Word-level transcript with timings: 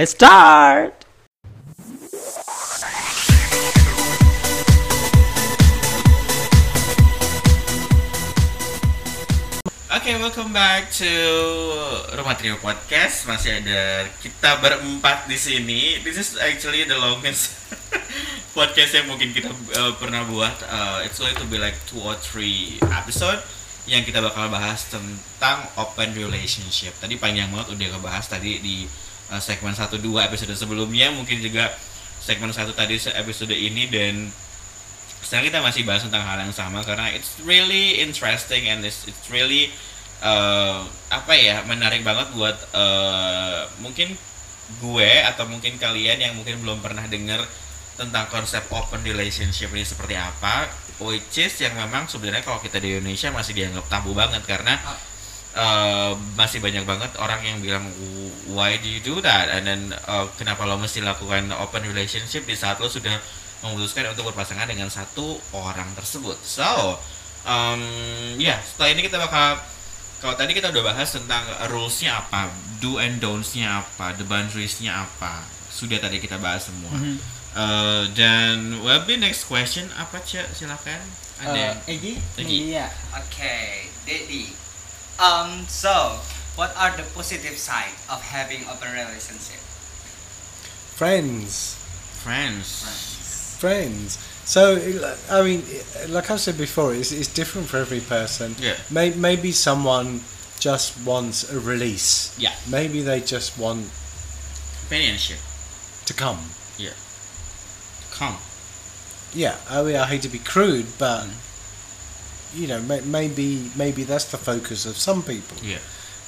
Let's 0.00 0.16
start. 0.16 0.96
Oke, 9.92 10.16
welcome 10.16 10.56
back 10.56 10.88
to 10.96 11.04
Rumah 12.16 12.32
Trio 12.40 12.56
Podcast. 12.64 13.28
Masih 13.28 13.60
ada 13.60 14.08
kita 14.24 14.56
berempat 14.64 15.28
di 15.28 15.36
sini. 15.36 16.00
This 16.00 16.16
is 16.16 16.40
actually 16.40 16.88
the 16.88 16.96
longest 16.96 17.60
podcast 18.56 18.96
yang 18.96 19.04
mungkin 19.04 19.36
kita 19.36 19.52
uh, 19.52 19.92
pernah 20.00 20.24
buat. 20.24 20.64
Uh, 20.64 21.04
it's 21.04 21.20
going 21.20 21.36
to 21.36 21.44
be 21.44 21.60
like 21.60 21.76
two 21.84 22.00
or 22.00 22.16
three 22.16 22.80
episode 22.88 23.44
yang 23.84 24.00
kita 24.00 24.24
bakal 24.24 24.48
bahas 24.48 24.88
tentang 24.88 25.68
open 25.76 26.16
relationship. 26.16 26.96
Tadi 26.96 27.20
panjang 27.20 27.52
banget 27.52 27.76
udah 27.76 28.00
ngebahas 28.00 28.24
tadi 28.32 28.64
di 28.64 28.88
uh, 29.30 29.40
segmen 29.40 29.72
1 29.72 29.86
2 29.86 30.26
episode 30.26 30.52
sebelumnya, 30.58 31.14
mungkin 31.14 31.40
juga 31.40 31.70
segmen 32.20 32.52
1 32.52 32.68
tadi 32.76 33.00
episode 33.16 33.54
ini 33.56 33.88
dan 33.88 34.28
sekarang 35.24 35.52
kita 35.52 35.60
masih 35.62 35.82
bahas 35.84 36.02
tentang 36.04 36.24
hal 36.24 36.42
yang 36.42 36.52
sama 36.52 36.80
karena 36.82 37.12
it's 37.12 37.38
really 37.44 38.00
interesting 38.00 38.66
and 38.66 38.82
it's, 38.82 39.04
it's 39.06 39.28
really 39.28 39.70
uh, 40.24 40.84
apa 41.12 41.32
ya 41.36 41.62
menarik 41.68 42.00
banget 42.00 42.32
buat 42.32 42.56
uh, 42.72 43.68
mungkin 43.84 44.16
gue 44.80 45.10
atau 45.26 45.44
mungkin 45.50 45.76
kalian 45.76 46.18
yang 46.22 46.32
mungkin 46.38 46.62
belum 46.62 46.78
pernah 46.80 47.04
dengar 47.10 47.42
tentang 47.98 48.26
konsep 48.32 48.64
open 48.72 49.04
relationship 49.04 49.68
ini 49.74 49.84
seperti 49.84 50.16
apa 50.16 50.70
which 51.02 51.36
is 51.36 51.52
yang 51.60 51.74
memang 51.76 52.08
sebenarnya 52.08 52.44
kalau 52.44 52.62
kita 52.62 52.80
di 52.80 52.96
Indonesia 52.96 53.28
masih 53.28 53.52
dianggap 53.52 53.84
tabu 53.92 54.16
banget 54.16 54.40
karena 54.48 54.78
uh, 54.82 55.09
masih 56.38 56.62
banyak 56.62 56.86
banget 56.86 57.10
orang 57.18 57.42
yang 57.42 57.58
bilang 57.58 57.82
why 58.54 58.78
do 58.78 58.86
you 58.86 59.02
do 59.02 59.18
that 59.18 59.50
and 59.50 59.66
then 59.66 59.90
uh, 60.06 60.22
kenapa 60.38 60.62
lo 60.62 60.78
mesti 60.78 61.02
lakukan 61.02 61.50
open 61.58 61.82
relationship 61.90 62.46
di 62.46 62.54
saat 62.54 62.78
lo 62.78 62.86
sudah 62.86 63.18
memutuskan 63.60 64.08
untuk 64.08 64.32
berpasangan 64.32 64.64
dengan 64.68 64.88
satu 64.88 65.36
orang 65.52 65.92
tersebut. 65.92 66.36
So, 66.40 66.96
um, 67.44 67.82
ya 68.40 68.56
yeah, 68.56 68.58
setelah 68.64 68.88
ini 68.96 69.00
kita 69.04 69.20
bakal 69.20 69.60
kalau 70.20 70.36
tadi 70.36 70.52
kita 70.52 70.68
udah 70.68 70.84
bahas 70.84 71.08
tentang 71.16 71.44
rulesnya 71.72 72.20
apa, 72.20 72.52
do 72.80 73.00
and 73.00 73.20
don'ts-nya 73.24 73.84
apa, 73.84 74.16
the 74.20 74.24
boundaries-nya 74.24 74.92
apa, 75.08 75.44
sudah 75.72 75.96
tadi 75.96 76.20
kita 76.20 76.36
bahas 76.36 76.68
semua. 76.68 76.92
Mm 76.92 77.00
-hmm. 77.00 77.16
uh, 77.56 78.04
dan 78.12 78.56
well, 78.84 79.00
be 79.04 79.16
next 79.16 79.48
question 79.48 79.88
apa 79.96 80.20
cak 80.20 80.44
silakan. 80.52 81.00
Ada. 81.40 81.80
Uh, 81.84 81.92
Egi. 81.92 82.20
Egi. 82.36 82.76
Iya. 82.76 82.92
Okay, 83.16 83.88
Dedi. 84.04 84.69
Um, 85.20 85.66
so 85.68 86.18
what 86.56 86.74
are 86.76 86.96
the 86.96 87.02
positive 87.14 87.58
side 87.58 87.92
of 88.08 88.22
having 88.22 88.66
open 88.68 88.90
relationship? 88.92 89.60
Friends. 90.96 91.76
Friends. 92.22 92.82
Friends. 92.82 93.56
friends. 93.60 94.18
So, 94.44 94.76
I 95.30 95.42
mean, 95.42 95.62
like 96.08 96.30
I 96.30 96.36
said 96.36 96.58
before, 96.58 96.94
it's, 96.94 97.12
it's 97.12 97.28
different 97.32 97.68
for 97.68 97.76
every 97.78 98.00
person. 98.00 98.56
Yeah. 98.58 98.76
Maybe, 98.90 99.16
maybe 99.16 99.52
someone 99.52 100.20
just 100.58 100.98
wants 101.06 101.50
a 101.52 101.60
release. 101.60 102.36
Yeah. 102.38 102.54
Maybe 102.68 103.02
they 103.02 103.20
just 103.20 103.58
want 103.58 103.88
Companionship. 104.80 105.38
to 106.06 106.14
come. 106.14 106.38
Yeah. 106.78 106.90
To 106.90 108.16
come. 108.16 108.36
Yeah. 109.34 109.56
I 109.68 109.82
mean, 109.82 109.96
I 109.96 110.06
hate 110.06 110.22
to 110.22 110.28
be 110.28 110.38
crude, 110.38 110.86
but 110.98 111.26
you 112.54 112.66
know, 112.66 112.80
may, 112.82 113.00
maybe 113.02 113.70
maybe 113.76 114.02
that's 114.04 114.26
the 114.30 114.38
focus 114.38 114.86
of 114.86 114.96
some 114.96 115.22
people. 115.22 115.56
Yeah. 115.62 115.78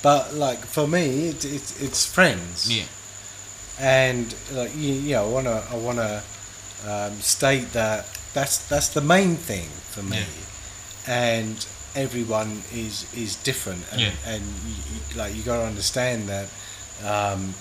But 0.03 0.35
like 0.35 0.59
for 0.67 0.87
me, 0.87 1.29
it, 1.29 1.45
it, 1.45 1.75
it's 1.83 2.05
friends. 2.07 2.69
Yeah. 2.75 2.85
And 3.81 4.35
like 4.53 4.75
you, 4.77 4.93
you 4.95 5.13
know, 5.15 5.27
I 5.27 5.29
wanna 5.31 5.65
I 5.71 5.77
wanna 5.77 6.23
um, 6.87 7.13
state 7.21 7.73
that 7.73 8.07
that's 8.35 8.59
that's 8.69 8.89
the 8.89 9.01
main 9.01 9.37
thing 9.37 9.69
for 9.91 10.03
me, 10.03 10.19
Yeah. 10.19 10.25
and 11.43 11.67
everyone 11.95 12.63
is 12.73 13.07
is 13.15 13.37
different, 13.37 13.85
and, 13.93 14.01
Yeah. 14.01 14.11
and 14.27 14.43
you- 14.67 15.19
like 15.19 15.35
you 15.35 15.43
got 15.43 15.59
to 15.59 15.67
understand 15.67 16.29
that 16.29 16.49
um, 17.05 17.55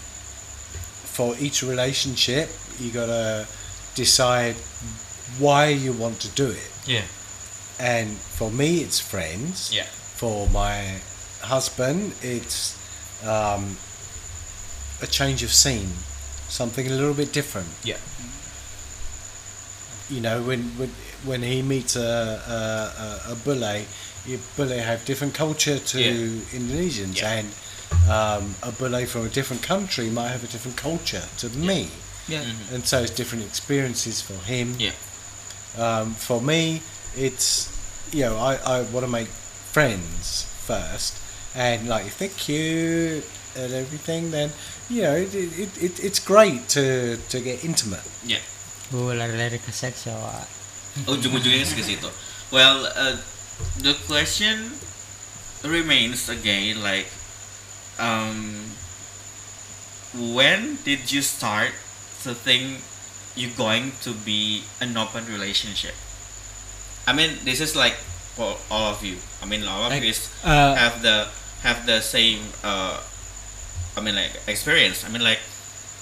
for 1.14 1.36
each 1.40 1.62
relationship, 1.64 2.50
you 2.80 2.92
got 2.92 3.08
to 3.08 3.46
decide 3.96 4.56
why 5.40 5.68
you 5.68 5.92
want 5.94 6.20
to 6.22 6.28
do 6.30 6.48
it. 6.48 6.72
Yeah. 6.86 7.02
And 7.82 8.10
for 8.38 8.52
me, 8.52 8.82
it's 8.82 9.00
friends. 9.00 9.72
Yeah. 9.74 9.86
For 10.16 10.48
my 10.50 11.02
husband, 11.42 12.14
it's 12.22 12.78
um, 13.26 13.76
a 15.02 15.08
change 15.08 15.42
of 15.42 15.52
scene, 15.52 15.90
something 16.48 16.86
a 16.86 16.92
little 16.92 17.16
bit 17.16 17.34
different. 17.34 17.70
Yeah. 17.84 17.98
you 20.10 20.20
know 20.22 20.42
when 20.44 20.62
when, 20.78 20.90
when 21.24 21.42
he 21.42 21.62
meets 21.62 21.96
a 21.96 22.02
a, 22.02 23.32
a, 23.32 23.34
a 23.34 23.36
bule, 23.36 23.86
you 24.26 24.40
bule 24.58 24.68
have 24.78 25.06
different 25.06 25.34
culture 25.34 25.80
to 25.80 25.98
Yeah. 26.00 26.60
Indonesians, 26.60 27.16
Yeah. 27.22 27.40
and 27.40 27.48
um, 28.10 28.56
a 28.62 28.72
bule 28.72 29.06
from 29.08 29.26
a 29.26 29.30
different 29.30 29.64
country 29.64 30.10
might 30.10 30.30
have 30.30 30.44
a 30.44 30.48
different 30.48 30.78
culture 30.78 31.24
to 31.38 31.50
me, 31.50 31.90
Yeah. 32.28 32.44
Mhm. 32.44 32.74
and 32.76 32.86
so 32.86 33.02
it's 33.02 33.16
different 33.16 33.46
experiences 33.46 34.22
for 34.22 34.38
him. 34.46 34.76
Yeah. 34.80 34.92
Um, 35.78 36.14
for 36.16 36.42
me, 36.42 36.82
it's 37.16 37.70
you 38.12 38.24
know 38.28 38.38
I, 38.38 38.56
I 38.64 38.76
want 38.92 39.06
to 39.06 39.12
make 39.12 39.28
friends 39.72 40.44
first, 40.68 41.18
and 41.56 41.88
like 41.88 42.06
if 42.06 42.20
they're 42.20 42.30
cute 42.30 43.26
and 43.56 43.74
everything, 43.74 44.32
then 44.32 44.52
you 44.90 45.04
know 45.04 45.16
it, 45.16 45.34
it, 45.34 45.72
it, 45.82 45.94
it's 46.04 46.20
great 46.20 46.68
to 46.76 47.18
to 47.18 47.38
get 47.40 47.64
intimate. 47.64 48.04
Yeah. 48.24 48.44
Uh, 48.92 49.16
lari-lari 49.16 49.56
ke 49.60 49.72
seks 49.72 50.06
ya, 50.06 50.16
Wak. 50.20 50.48
ujung-ujungnya 51.08 51.64
ke 51.64 51.80
situ. 51.80 52.12
Well, 52.52 52.92
uh, 52.92 53.16
the 53.80 53.96
question 54.04 54.76
remains 55.64 56.28
again 56.28 56.84
like, 56.84 57.08
um, 57.96 58.76
when 60.12 60.76
did 60.84 61.08
you 61.08 61.24
start 61.24 61.72
to 62.28 62.36
think 62.36 62.84
you're 63.40 63.56
going 63.56 63.96
to 64.04 64.12
be 64.12 64.68
an 64.84 65.00
open 65.00 65.24
relationship? 65.32 65.96
I 67.12 67.14
mean, 67.14 67.36
this 67.44 67.60
is 67.60 67.76
like 67.76 68.00
for 68.40 68.56
all 68.72 68.96
of 68.96 69.04
you. 69.04 69.18
I 69.44 69.46
mean, 69.46 69.68
all 69.68 69.84
of 69.84 69.92
Like, 69.92 70.02
you 70.02 70.16
is 70.16 70.32
uh, 70.48 70.76
have 70.80 71.04
the 71.04 71.28
have 71.60 71.84
the 71.86 72.00
same. 72.00 72.40
Uh, 72.64 73.04
I 73.98 74.00
mean, 74.00 74.16
like 74.16 74.32
experience. 74.48 75.04
I 75.04 75.12
mean, 75.12 75.20
like, 75.20 75.44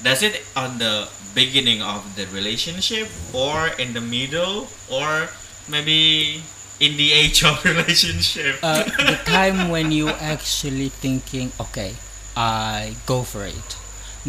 does 0.06 0.22
it 0.22 0.46
on 0.54 0.78
the 0.78 1.10
beginning 1.34 1.82
of 1.82 2.06
the 2.14 2.30
relationship, 2.30 3.10
or 3.34 3.74
in 3.82 3.98
the 3.98 4.06
middle, 4.06 4.70
or 4.86 5.34
maybe 5.66 6.46
in 6.78 6.94
the 6.94 7.10
age 7.10 7.42
of 7.42 7.58
relationship? 7.74 8.62
uh, 8.62 8.86
the 9.10 9.18
time 9.26 9.74
when 9.74 9.90
you 9.92 10.14
actually 10.14 10.94
thinking, 10.94 11.50
okay, 11.60 11.98
I 12.38 12.94
go 13.10 13.26
for 13.26 13.50
it, 13.50 13.78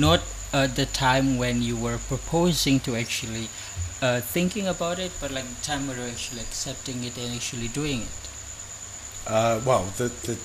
not 0.00 0.24
uh, 0.56 0.66
the 0.66 0.86
time 0.86 1.36
when 1.36 1.60
you 1.60 1.76
were 1.76 2.00
proposing 2.08 2.80
to 2.88 2.96
actually 2.96 3.52
uh, 4.02 4.20
thinking 4.20 4.66
about 4.68 4.98
it, 4.98 5.12
but 5.20 5.30
like 5.30 5.44
the 5.48 5.62
time 5.62 5.86
when 5.88 5.96
you're 5.98 6.08
actually 6.08 6.40
accepting 6.40 7.04
it 7.04 7.16
and 7.18 7.34
actually 7.34 7.68
doing 7.68 8.02
it. 8.02 8.28
Uh, 9.26 9.60
well, 9.64 9.84
the 9.96 10.08
the 10.26 10.36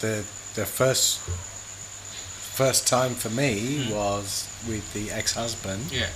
the 0.00 0.24
the 0.54 0.66
first 0.66 1.20
first 2.56 2.86
time 2.86 3.14
for 3.14 3.30
me 3.30 3.84
Hmm. 3.84 3.92
was 3.94 4.46
with 4.68 4.92
the 4.92 5.10
ex-husband. 5.10 5.90
yeah. 5.90 6.08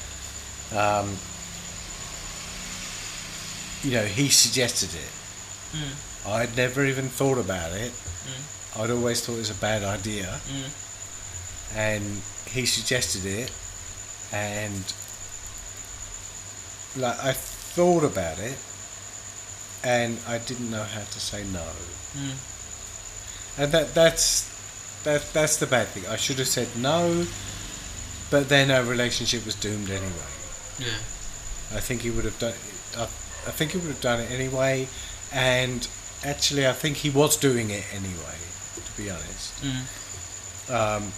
Um, 0.72 1.16
you 3.82 3.92
know, 3.92 4.04
he 4.04 4.28
suggested 4.28 4.90
it. 4.94 5.12
Mm. 5.76 6.32
I'd 6.32 6.56
never 6.56 6.84
even 6.84 7.08
thought 7.08 7.38
about 7.38 7.72
it. 7.72 7.92
Mm. 7.92 8.80
I'd 8.82 8.90
always 8.90 9.20
thought 9.24 9.34
it 9.34 9.38
was 9.38 9.50
a 9.50 9.54
bad 9.54 9.82
idea, 9.84 10.40
Mm. 10.50 10.70
and 11.76 12.22
he 12.50 12.66
suggested 12.66 13.24
it, 13.24 13.50
and 14.32 14.84
like 16.96 17.18
I 17.22 17.32
thought 17.32 18.04
about 18.04 18.38
it, 18.38 18.58
and 19.84 20.18
I 20.26 20.38
didn't 20.38 20.70
know 20.70 20.82
how 20.82 21.00
to 21.02 21.20
say 21.20 21.44
no. 21.52 21.64
Mm. 22.16 22.36
And 23.58 23.72
that 23.72 23.94
that's 23.94 24.52
that 25.04 25.22
that's 25.32 25.56
the 25.58 25.66
bad 25.66 25.88
thing. 25.88 26.06
I 26.08 26.16
should 26.16 26.38
have 26.38 26.48
said 26.48 26.68
no, 26.76 27.26
but 28.30 28.48
then 28.48 28.70
our 28.70 28.82
relationship 28.84 29.44
was 29.46 29.54
doomed 29.54 29.90
anyway. 29.90 30.32
Yeah. 30.78 30.98
I 31.74 31.80
think 31.80 32.02
he 32.02 32.10
would 32.10 32.24
have 32.24 32.38
done. 32.38 32.54
I, 32.96 33.02
I 33.02 33.50
think 33.52 33.72
he 33.72 33.78
would 33.78 33.88
have 33.88 34.00
done 34.00 34.20
it 34.20 34.30
anyway, 34.30 34.88
and 35.32 35.86
actually, 36.24 36.66
I 36.66 36.72
think 36.72 36.96
he 36.98 37.10
was 37.10 37.36
doing 37.36 37.70
it 37.70 37.84
anyway. 37.92 38.38
To 38.84 39.02
be 39.02 39.10
honest, 39.10 39.62
Mm. 39.62 40.70
um, 40.70 41.12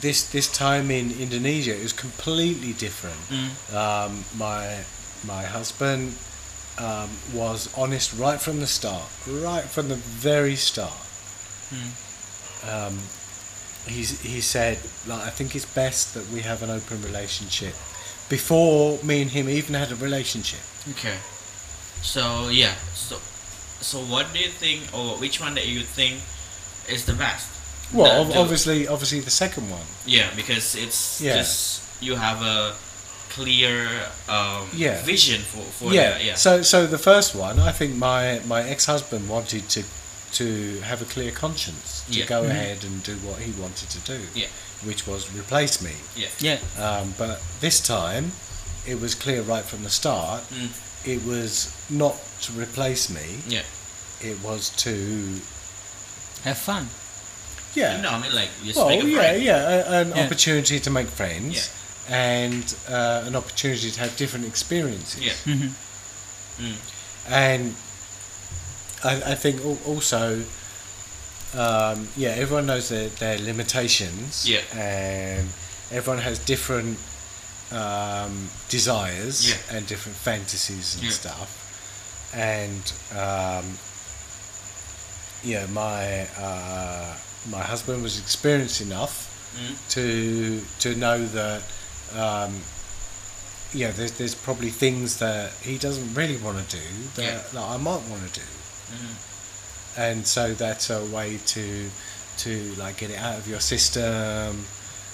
this 0.00 0.30
this 0.30 0.48
time 0.50 0.90
in 0.90 1.10
Indonesia 1.12 1.74
is 1.74 1.92
completely 1.92 2.72
different. 2.72 3.20
Mm. 3.28 3.74
Um, 3.74 4.24
my 4.38 4.84
my 5.26 5.42
husband 5.42 6.14
um, 6.78 7.10
was 7.34 7.68
honest 7.76 8.14
right 8.18 8.40
from 8.40 8.60
the 8.60 8.66
start, 8.66 9.08
right 9.26 9.64
from 9.64 9.88
the 9.88 9.96
very 9.96 10.56
start. 10.56 11.02
Mm. 11.70 11.92
Um, 12.62 12.98
he's 13.86 14.20
he 14.20 14.40
said 14.40 14.78
like 15.06 15.22
I 15.22 15.30
think 15.30 15.54
it's 15.54 15.66
best 15.66 16.14
that 16.14 16.28
we 16.30 16.40
have 16.40 16.62
an 16.62 16.70
open 16.70 17.02
relationship 17.02 17.74
before 18.28 18.98
me 19.02 19.22
and 19.22 19.30
him 19.30 19.48
even 19.48 19.74
had 19.74 19.92
a 19.92 19.96
relationship. 19.96 20.60
Okay. 20.90 21.16
So 22.02 22.48
yeah. 22.48 22.74
So 22.94 23.16
so 23.80 23.98
what 23.98 24.32
do 24.32 24.38
you 24.38 24.48
think, 24.48 24.82
or 24.92 25.16
which 25.16 25.40
one 25.40 25.54
that 25.54 25.66
you 25.66 25.80
think 25.80 26.20
is 26.88 27.04
the 27.04 27.14
best? 27.14 27.59
Well, 27.92 28.04
The- 28.14 28.20
ob- 28.20 28.32
the- 28.32 28.38
obviously, 28.40 28.88
obviously 28.88 29.20
the 29.20 29.30
second 29.30 29.70
one. 29.70 29.86
Yeah, 30.06 30.30
because 30.36 30.74
it's 30.74 31.20
Yeah. 31.20 31.36
just 31.36 31.80
you 32.00 32.16
have 32.16 32.40
a 32.42 32.74
clear 33.30 33.88
um, 34.28 34.68
Yeah. 34.72 35.02
vision 35.02 35.42
for 35.42 35.62
for 35.78 35.92
yeah. 35.94 36.18
the, 36.18 36.24
yeah. 36.24 36.34
So 36.36 36.62
so 36.62 36.86
the 36.86 36.98
first 36.98 37.34
one, 37.34 37.58
I 37.60 37.72
think 37.72 37.94
my 37.96 38.40
my 38.46 38.62
ex 38.68 38.86
husband 38.86 39.28
wanted 39.28 39.68
to 39.70 39.82
to 40.32 40.80
have 40.82 41.02
a 41.02 41.04
clear 41.04 41.32
conscience 41.32 42.02
to 42.10 42.18
Yeah. 42.18 42.26
go 42.26 42.42
Mhm. 42.42 42.50
ahead 42.50 42.84
and 42.84 43.02
do 43.02 43.16
what 43.26 43.40
he 43.40 43.50
wanted 43.52 43.90
to 43.90 43.98
do. 43.98 44.20
Yeah. 44.34 44.46
Which 44.84 45.06
was 45.06 45.26
replace 45.34 45.80
me. 45.80 45.94
Yeah. 46.38 46.58
Um, 46.78 47.14
but 47.18 47.40
this 47.60 47.80
time, 47.80 48.32
it 48.86 49.00
was 49.00 49.14
clear 49.14 49.42
right 49.42 49.64
from 49.64 49.82
the 49.82 49.90
start. 49.90 50.42
Mm. 50.50 50.68
It 51.04 51.24
was 51.24 51.68
not 51.88 52.16
to 52.42 52.52
replace 52.52 53.08
me. 53.10 53.42
Yeah. 53.48 53.62
It 54.20 54.38
was 54.40 54.70
to 54.84 55.40
Have 56.44 56.56
fun. 56.58 56.88
Yeah. 57.74 58.00
No, 58.00 58.10
I 58.10 58.18
mean 58.20 58.34
like 58.34 58.50
just 58.64 58.76
well, 58.76 58.88
make 58.88 59.02
a 59.02 59.06
yeah, 59.08 59.16
friend. 59.18 59.42
yeah, 59.42 60.00
an 60.00 60.08
Yeah. 60.08 60.24
opportunity 60.24 60.80
to 60.80 60.90
make 60.90 61.06
friends 61.08 61.70
and 62.08 62.74
uh, 62.88 63.24
an 63.26 63.36
opportunity 63.36 63.90
to 63.90 64.00
have 64.00 64.16
different 64.16 64.46
experiences. 64.46 65.20
Yeah. 65.20 65.54
hmm 65.54 65.68
Mm. 66.60 66.76
And 67.28 67.74
I, 69.02 69.32
I 69.32 69.34
think 69.34 69.64
also, 69.86 70.42
um, 71.54 72.08
yeah, 72.16 72.30
everyone 72.36 72.66
knows 72.66 72.88
their, 72.90 73.08
their 73.08 73.38
limitations. 73.38 74.46
Yeah. 74.46 74.60
And 74.76 75.48
everyone 75.90 76.22
has 76.22 76.38
different 76.38 76.98
um, 77.72 78.50
desires 78.68 79.48
Yeah. 79.48 79.76
and 79.76 79.86
different 79.86 80.18
fantasies 80.18 80.96
and 80.96 81.04
Yeah. 81.04 81.10
stuff. 81.10 82.30
And 82.34 82.92
um, 83.12 83.78
yeah, 85.42 85.66
my 85.72 86.26
uh, 86.38 87.14
my 87.48 87.60
husband 87.62 88.02
was 88.02 88.18
experienced 88.18 88.80
enough 88.80 89.26
Mm. 89.56 89.74
to 89.90 90.62
to 90.78 90.94
know 90.94 91.26
that 91.26 91.62
um, 92.14 92.62
yeah, 93.72 93.90
there's 93.90 94.12
there's 94.12 94.34
probably 94.34 94.70
things 94.70 95.16
that 95.18 95.50
he 95.62 95.76
doesn't 95.76 96.14
really 96.14 96.36
want 96.36 96.56
to 96.68 96.76
do 96.76 96.82
that, 97.16 97.22
Yeah. 97.24 97.40
that 97.52 97.62
I 97.62 97.76
might 97.76 98.02
want 98.02 98.32
to 98.32 98.40
do, 98.40 98.46
Mhm. 98.94 99.14
and 99.96 100.26
so 100.26 100.54
that's 100.54 100.88
a 100.90 101.04
way 101.06 101.38
to 101.46 101.90
to 102.38 102.74
like 102.76 102.98
get 102.98 103.10
it 103.10 103.18
out 103.18 103.38
of 103.38 103.48
your 103.48 103.60
system, 103.60 104.66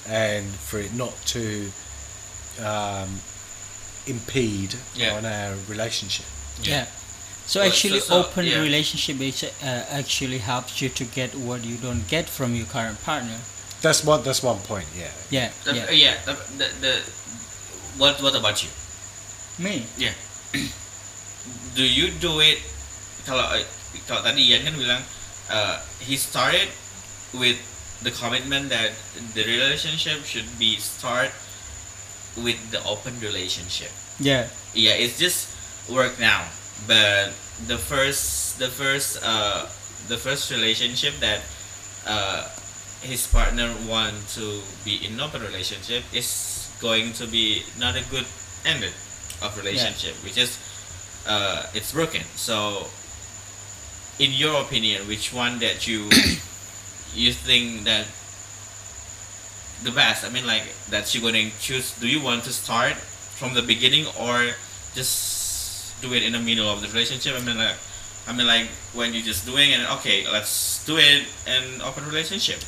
and 0.07 0.55
for 0.55 0.79
it 0.81 0.93
not 0.93 1.15
to 1.27 1.73
um, 2.63 3.21
impede 4.07 4.75
Yeah. 4.95 5.15
on 5.17 5.25
our 5.25 5.55
relationship. 5.69 6.27
Yeah. 6.63 6.87
So 7.47 7.61
Well, 7.61 7.69
actually, 7.71 8.01
so- 8.01 8.07
so, 8.07 8.27
open 8.27 8.45
yeah. 8.47 8.59
relationship 8.61 9.21
is, 9.21 9.45
uh, 9.45 9.87
actually 9.91 10.39
helps 10.39 10.83
you 10.83 10.89
to 10.91 11.05
get 11.05 11.35
what 11.35 11.63
you 11.65 11.77
don't 11.79 12.07
get 12.11 12.29
from 12.29 12.55
your 12.55 12.67
current 12.67 12.99
partner. 13.07 13.39
That's 13.83 14.03
one. 14.03 14.23
That's 14.27 14.43
one 14.43 14.59
point. 14.67 14.87
Yeah. 14.99 15.11
Yeah. 15.31 15.51
The- 15.65 15.75
yeah. 15.75 15.91
yeah. 15.91 16.15
the, 16.27 16.35
the, 16.59 16.69
the 16.81 16.93
what 17.99 18.19
what 18.21 18.35
about 18.35 18.63
you? 18.65 18.71
Me. 19.59 19.87
Yeah. 19.97 20.13
do 21.77 21.85
you 21.85 22.11
do 22.19 22.41
it 22.41 22.59
kalau 23.27 23.47
eh, 23.55 23.65
kalau 24.09 24.23
tadi 24.27 24.43
Ian 24.51 24.67
kan 24.67 24.75
bilang 24.75 25.03
uh, 25.51 25.79
he 26.03 26.17
started 26.19 26.67
with 27.37 27.59
the 28.03 28.11
commitment 28.11 28.69
that 28.69 28.93
the 29.35 29.45
relationship 29.45 30.25
should 30.27 30.47
be 30.59 30.77
start 30.77 31.31
with 32.37 32.59
the 32.71 32.81
open 32.85 33.17
relationship. 33.21 33.89
Yeah. 34.21 34.49
Yeah, 34.77 34.93
it's 34.97 35.17
just 35.17 35.49
work 35.89 36.21
now, 36.21 36.45
but 36.87 37.33
the 37.67 37.79
first 37.79 38.59
the 38.59 38.69
first 38.69 39.19
uh 39.25 39.65
the 40.09 40.17
first 40.17 40.51
relationship 40.51 41.15
that 41.21 41.41
uh 42.07 42.45
his 43.01 43.27
partner 43.27 43.73
want 43.89 44.15
to 44.29 44.61
be 44.85 45.01
in 45.07 45.21
open 45.21 45.41
relationship 45.43 46.03
is 46.13 46.69
going 46.81 47.13
to 47.13 47.27
be 47.27 47.63
not 47.79 47.97
a 47.97 48.05
good 48.11 48.27
ended 48.65 48.93
of 49.43 49.57
relationship 49.57 50.15
which 50.25 50.37
is 50.37 50.59
uh 51.27 51.65
it's 51.75 51.93
broken. 51.93 52.23
So 52.37 52.87
in 54.19 54.33
your 54.33 54.61
opinion 54.61 55.09
which 55.09 55.33
one 55.33 55.59
that 55.61 55.87
you 55.87 56.05
you 57.15 57.33
think 57.33 57.85
that 57.85 58.07
the 59.85 59.93
best? 59.93 60.25
I 60.25 60.29
mean 60.31 60.47
like 60.47 60.65
that 60.91 61.15
you're 61.15 61.23
going 61.23 61.51
to 61.51 61.59
choose 61.59 61.93
do 61.99 62.09
you 62.09 62.21
want 62.23 62.45
to 62.45 62.53
start 62.53 62.95
from 63.37 63.55
the 63.55 63.63
beginning 63.63 64.07
or 64.19 64.57
just 64.95 65.36
do 66.03 66.13
it 66.15 66.23
in 66.23 66.33
the 66.33 66.39
middle 66.39 66.69
of 66.69 66.81
the 66.83 66.89
relationship 66.89 67.35
i 67.37 67.41
mean 67.41 67.57
like 67.59 67.77
i 68.29 68.33
mean 68.33 68.47
like 68.47 68.69
when 68.95 69.13
you're 69.15 69.25
just 69.25 69.47
doing 69.47 69.71
it 69.71 69.81
okay 69.91 70.27
let's 70.31 70.85
do 70.85 70.97
it 70.99 71.25
in 71.47 71.81
open 71.83 72.05
relationship 72.07 72.61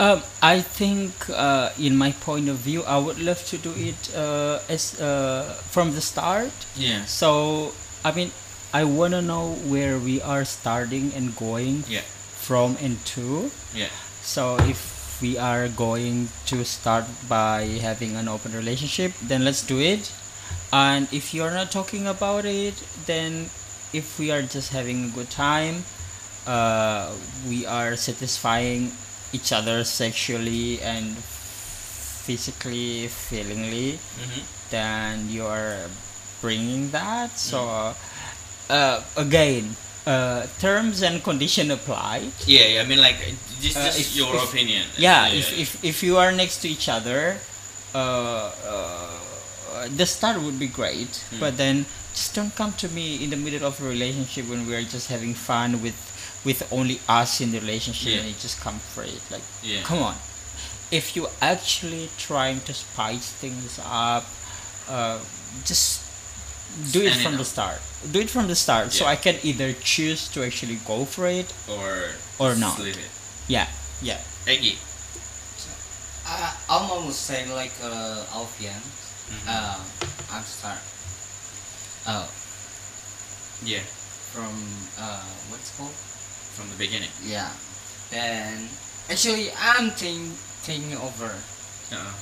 Um, 0.00 0.24
I 0.40 0.64
think, 0.64 1.12
uh, 1.28 1.76
in 1.76 1.92
my 1.92 2.12
point 2.24 2.48
of 2.48 2.56
view, 2.64 2.80
I 2.88 2.96
would 2.96 3.20
love 3.20 3.44
to 3.52 3.60
do 3.60 3.76
it 3.76 4.00
uh, 4.16 4.56
as 4.64 4.96
uh, 4.96 5.60
from 5.68 5.92
the 5.92 6.00
start. 6.00 6.56
yeah 6.72 7.04
So, 7.04 7.74
I 8.00 8.08
mean, 8.16 8.32
I 8.72 8.88
wanna 8.88 9.20
know 9.20 9.60
where 9.68 10.00
we 10.00 10.16
are 10.24 10.48
starting 10.48 11.12
and 11.12 11.36
going 11.36 11.84
Yeah. 11.84 12.00
from 12.40 12.80
and 12.80 12.96
to. 13.12 13.52
yeah 13.76 13.92
So, 14.24 14.56
if 14.64 15.20
we 15.20 15.36
are 15.36 15.68
going 15.68 16.32
to 16.48 16.64
start 16.64 17.04
by 17.28 17.76
having 17.84 18.16
an 18.16 18.24
open 18.24 18.56
relationship, 18.56 19.12
then 19.20 19.44
let's 19.44 19.60
do 19.60 19.76
it. 19.84 20.08
And 20.72 21.08
if 21.12 21.34
you're 21.34 21.50
not 21.50 21.70
talking 21.70 22.06
about 22.06 22.44
it, 22.44 22.74
then 23.06 23.50
if 23.92 24.18
we 24.18 24.30
are 24.30 24.42
just 24.42 24.70
having 24.72 25.06
a 25.06 25.08
good 25.08 25.30
time, 25.30 25.84
uh, 26.46 27.10
we 27.48 27.66
are 27.66 27.96
satisfying 27.96 28.92
each 29.32 29.52
other 29.52 29.84
sexually 29.84 30.80
and 30.80 31.16
physically, 32.24 33.08
feelingly, 33.08 33.98
mm-hmm. 33.98 34.40
then 34.70 35.28
you're 35.28 35.88
bringing 36.40 36.90
that. 36.90 37.36
So, 37.38 37.94
uh, 38.70 39.02
again, 39.16 39.76
uh, 40.06 40.46
terms 40.58 41.02
and 41.02 41.22
condition 41.22 41.70
apply. 41.70 42.30
yeah, 42.46 42.66
yeah 42.66 42.82
i 42.82 42.84
mean 42.86 43.00
like 43.00 43.20
just, 43.60 43.76
Uh, 43.76 43.84
just 43.92 44.16
your 44.16 44.34
if- 44.34 44.48
opinion 44.48 44.84
yeah, 44.96 45.28
if, 45.28 45.52
if 45.52 45.84
if 45.84 46.02
you 46.02 46.16
are 46.16 46.32
next 46.32 46.64
to 46.64 46.68
each 46.68 46.88
other 46.88 47.36
uh, 47.94 48.48
uh, 48.64 49.19
the 49.88 50.06
start 50.06 50.40
would 50.42 50.58
be 50.58 50.66
great 50.66 51.24
Hmm. 51.30 51.40
but 51.40 51.56
then 51.56 51.86
just 52.14 52.34
don't 52.34 52.54
come 52.56 52.72
to 52.74 52.88
me 52.88 53.22
in 53.22 53.30
the 53.30 53.36
middle 53.36 53.64
of 53.66 53.80
a 53.80 53.88
relationship 53.88 54.48
when 54.48 54.66
we're 54.66 54.82
just 54.82 55.08
having 55.08 55.34
fun 55.34 55.80
with 55.82 55.94
with 56.44 56.66
only 56.72 57.00
us 57.08 57.40
in 57.40 57.52
the 57.52 57.60
relationship 57.60 58.08
Yeah. 58.12 58.18
and 58.20 58.28
you 58.28 58.34
just 58.40 58.60
come 58.60 58.78
for 58.94 59.02
it. 59.04 59.20
Like 59.30 59.42
yeah. 59.62 59.82
come 59.82 60.02
on. 60.02 60.16
If 60.90 61.14
you 61.14 61.28
actually 61.40 62.08
trying 62.18 62.60
to 62.66 62.72
spice 62.74 63.30
things 63.30 63.78
up 63.84 64.24
uh, 64.88 65.18
just 65.64 66.02
do 66.92 67.00
it 67.02 67.10
Stand 67.12 67.22
from 67.22 67.36
the 67.36 67.44
start. 67.44 67.78
Do 68.10 68.18
it 68.20 68.30
from 68.30 68.46
the 68.48 68.54
start 68.56 68.92
so 68.92 69.04
i 69.06 69.16
can 69.16 69.36
either 69.42 69.72
choose 69.74 70.28
to 70.34 70.42
actually 70.42 70.78
go 70.86 71.04
for 71.04 71.26
it 71.28 71.52
or 71.68 72.14
Or 72.38 72.54
not. 72.56 72.78
leave 72.78 72.96
it. 72.98 73.10
Yeah. 73.46 73.66
Yeah. 74.02 74.18
Egie. 74.46 74.78
I, 76.26 76.54
I'm 76.68 76.90
almost 76.90 77.22
saying 77.22 77.50
like 77.50 77.72
uh, 77.82 78.24
Alfian. 78.38 78.80
Mhm. 79.30 79.46
Uh, 79.46 79.78
I'm 80.34 80.44
start. 80.44 80.80
Uh, 82.06 82.26
yeah 83.62 83.84
from 84.32 84.50
uh, 84.96 85.20
what's 85.52 85.68
it 85.70 85.76
called? 85.76 85.92
from 86.56 86.66
the 86.70 86.78
beginning 86.78 87.10
Yeah. 87.22 87.50
Then 88.10 88.68
actually, 89.08 89.54
I'm 89.54 89.90
think, 89.94 90.34
thinking 90.66 90.98
over. 90.98 91.30
uh 91.94 92.12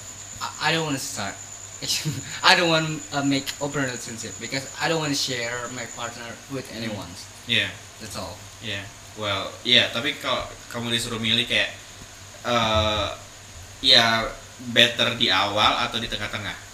I, 0.41 0.69
I 0.69 0.73
don't 0.73 0.85
want 0.85 0.99
to 0.99 1.03
start. 1.03 1.35
I 2.45 2.55
don't 2.59 2.69
want 2.69 2.87
to 2.87 3.19
uh, 3.19 3.25
make 3.25 3.49
open 3.63 3.87
relationship 3.87 4.35
because 4.43 4.67
I 4.83 4.89
don't 4.91 5.01
want 5.01 5.15
to 5.15 5.19
share 5.19 5.71
my 5.73 5.87
partner 5.97 6.29
with 6.53 6.67
anyone. 6.75 7.09
yeah 7.49 7.71
That's 8.03 8.15
all. 8.19 8.37
Ya, 8.63 8.83
well, 9.19 9.51
ya. 9.67 9.91
Tapi 9.91 10.19
kalau 10.23 10.47
kamu 10.71 10.91
disuruh 10.95 11.19
milih 11.19 11.47
kayak, 11.47 11.71
eh 12.47 13.07
ya 13.83 14.27
better 14.75 15.15
di 15.19 15.31
awal 15.31 15.87
atau 15.87 15.99
di 16.03 16.07
tengah-tengah. 16.11 16.68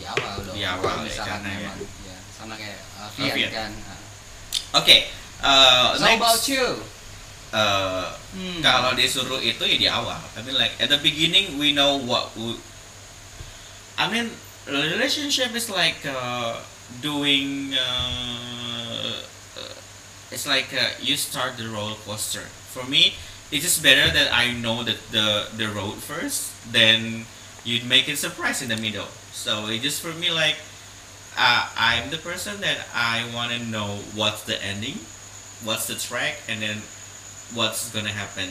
Ya, 0.00 0.10
di 0.16 0.22
awal 0.24 0.34
dong. 0.40 0.54
Di 0.56 0.64
awal 0.64 0.96
ya, 0.96 1.04
misalkan 1.04 1.30
karena 1.44 1.50
ya. 1.52 1.58
memang, 1.60 1.78
ya. 2.08 2.16
sama 2.32 2.54
kayak 2.56 2.80
uh, 2.96 3.08
Fian 3.12 3.34
Fian. 3.36 3.50
kan. 3.52 3.72
Uh, 3.76 4.78
Oke, 4.80 4.96
eh, 5.42 5.86
so 5.98 6.04
next. 6.06 6.20
about 6.22 6.42
you? 6.48 6.66
eh, 7.52 8.06
Hmm. 8.30 8.62
Kalau 8.62 8.94
disuruh 8.94 9.42
itu 9.42 9.58
ya 9.66 9.74
di 9.74 9.88
awal. 9.90 10.22
I 10.38 10.46
mean 10.46 10.54
like 10.54 10.78
at 10.78 10.86
the 10.86 11.02
beginning 11.02 11.58
we 11.58 11.74
know 11.74 11.98
what 11.98 12.30
we, 12.38 12.54
I 13.98 14.06
mean 14.06 14.30
relationship 14.70 15.50
is 15.50 15.66
like 15.66 15.98
uh, 16.06 16.62
doing. 17.02 17.74
Uh, 17.74 19.18
uh, 19.58 19.74
it's 20.30 20.46
like 20.46 20.70
uh, 20.70 20.94
you 21.02 21.18
start 21.18 21.58
the 21.58 21.66
roller 21.66 21.98
coaster. 22.06 22.46
For 22.70 22.86
me, 22.86 23.18
it's 23.50 23.66
just 23.66 23.82
better 23.82 24.06
that 24.14 24.30
I 24.30 24.54
know 24.54 24.86
that 24.86 25.10
the 25.10 25.50
the 25.50 25.66
road 25.66 25.98
first, 25.98 26.54
then 26.70 27.26
you'd 27.66 27.82
make 27.82 28.06
it 28.06 28.14
surprise 28.14 28.62
in 28.62 28.70
the 28.70 28.78
middle. 28.78 29.10
So 29.32 29.66
it 29.66 29.82
just 29.82 30.02
for 30.02 30.12
me 30.12 30.30
like 30.30 30.56
uh, 31.36 31.68
I'm 31.76 32.10
the 32.10 32.18
person 32.18 32.60
that 32.60 32.86
I 32.94 33.28
want 33.34 33.52
to 33.52 33.58
know 33.64 34.00
what's 34.14 34.42
the 34.42 34.62
ending, 34.62 34.98
what's 35.64 35.86
the 35.86 35.94
track, 35.94 36.36
and 36.48 36.60
then 36.60 36.82
what's 37.54 37.90
gonna 37.90 38.10
happen 38.10 38.50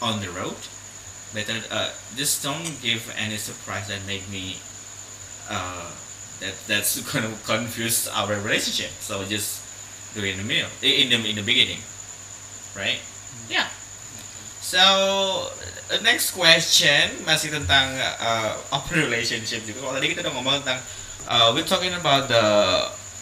on 0.00 0.20
the 0.20 0.30
road. 0.30 0.56
Better 1.34 1.60
uh, 1.70 1.90
just 2.16 2.42
don't 2.42 2.80
give 2.82 3.12
any 3.16 3.36
surprise 3.36 3.88
that 3.88 4.04
make 4.06 4.28
me 4.30 4.56
uh, 5.48 5.90
that 6.40 6.54
that's 6.66 7.00
gonna 7.12 7.34
confuse 7.44 8.08
our 8.08 8.34
relationship. 8.40 8.90
So 9.00 9.24
just 9.24 9.62
do 10.14 10.24
it 10.24 10.32
in 10.32 10.38
the 10.38 10.44
middle, 10.44 10.70
in 10.82 11.10
the 11.10 11.28
in 11.28 11.36
the 11.36 11.42
beginning, 11.42 11.78
right? 12.76 12.98
Yeah. 13.48 13.66
So 14.60 14.78
uh, 14.78 15.98
next 16.04 16.36
question 16.36 17.24
masih 17.24 17.50
tentang 17.50 17.96
uh, 17.96 18.54
open 18.76 19.00
relationship 19.08 19.64
juga. 19.64 19.80
Kalau 19.80 19.94
tadi 19.96 20.12
kita 20.12 20.20
udah 20.20 20.32
ngomong 20.36 20.54
tentang 20.62 20.80
uh, 21.26 21.48
we're 21.56 21.66
talking 21.66 21.96
about 21.96 22.28
the 22.28 22.44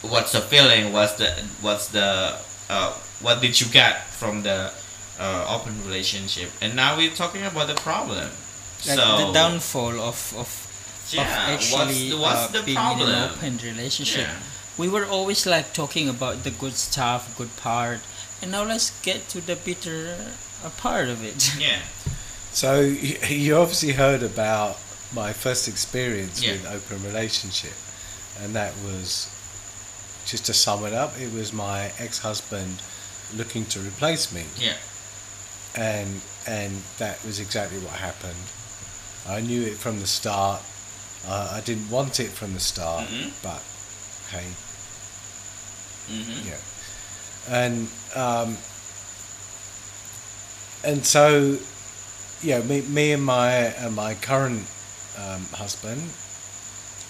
what's 0.03 0.35
the 0.35 0.43
feeling, 0.43 0.91
what's 0.93 1.15
the 1.15 1.31
what's 1.63 1.95
the 1.95 2.37
uh, 2.69 2.91
what 3.23 3.41
did 3.41 3.55
you 3.63 3.71
get 3.71 4.07
from 4.11 4.43
the 4.43 4.75
uh, 5.19 5.55
open 5.55 5.79
relationship, 5.87 6.51
and 6.61 6.75
now 6.75 6.99
we're 6.99 7.15
talking 7.15 7.47
about 7.47 7.71
the 7.71 7.79
problem. 7.79 8.31
Like 8.87 8.99
so 8.99 9.27
the 9.27 9.33
downfall 9.33 9.99
of 10.03 10.19
of, 10.39 10.51
yeah, 11.11 11.23
of 11.23 11.55
actually 11.55 11.79
what's 11.79 11.99
the, 12.11 12.19
what's 12.19 12.45
uh, 12.51 12.55
the 12.59 12.63
being 12.67 12.99
in 12.99 13.09
an 13.09 13.31
open 13.31 13.59
relationship. 13.63 14.27
Yeah. 14.27 14.43
We 14.79 14.87
were 14.87 15.07
always 15.07 15.47
like 15.47 15.75
talking 15.75 16.07
about 16.07 16.47
the 16.47 16.55
good 16.55 16.79
stuff, 16.79 17.35
good 17.39 17.55
part, 17.59 17.99
and 18.43 18.55
now 18.55 18.63
let's 18.63 18.95
get 19.03 19.27
to 19.35 19.43
the 19.43 19.59
bitter 19.59 20.35
uh, 20.65 20.71
part 20.71 21.09
of 21.09 21.23
it. 21.25 21.55
Yeah. 21.59 21.81
So 22.53 22.81
you 22.81 23.57
obviously 23.57 23.93
heard 23.93 24.23
about 24.23 24.77
my 25.15 25.33
first 25.33 25.69
experience 25.69 26.43
Yeah. 26.43 26.53
with 26.53 26.67
open 26.67 27.03
relationship, 27.05 27.75
and 28.43 28.55
that 28.55 28.73
was 28.85 29.29
just 30.27 30.47
to 30.47 30.55
sum 30.55 30.85
it 30.85 30.93
up. 30.93 31.19
It 31.21 31.33
was 31.33 31.53
my 31.53 31.93
ex-husband 31.99 32.83
looking 33.37 33.65
to 33.67 33.79
replace 33.81 34.33
me, 34.33 34.45
Yeah. 34.57 34.75
and 35.75 36.21
and 36.47 36.83
that 36.99 37.23
was 37.25 37.39
exactly 37.41 37.79
what 37.79 37.95
happened. 37.95 38.45
I 39.29 39.41
knew 39.41 39.63
it 39.63 39.77
from 39.79 40.01
the 40.01 40.07
start. 40.07 40.63
Uh, 41.27 41.51
I 41.53 41.61
didn't 41.61 41.91
want 41.91 42.21
it 42.21 42.31
from 42.31 42.55
the 42.55 42.61
start, 42.61 43.09
Mhm. 43.09 43.31
but 43.43 43.63
hey, 44.31 44.47
Mm-hmm. 46.11 46.49
yeah, 46.49 47.55
and 47.55 47.89
um, 48.17 48.57
and 50.85 51.05
so 51.05 51.59
yeah, 52.43 52.61
me, 52.61 52.83
me 52.83 53.13
and 53.13 53.25
my 53.25 53.75
my 53.91 54.15
current 54.15 54.67
um, 55.19 55.45
husband, 55.53 56.03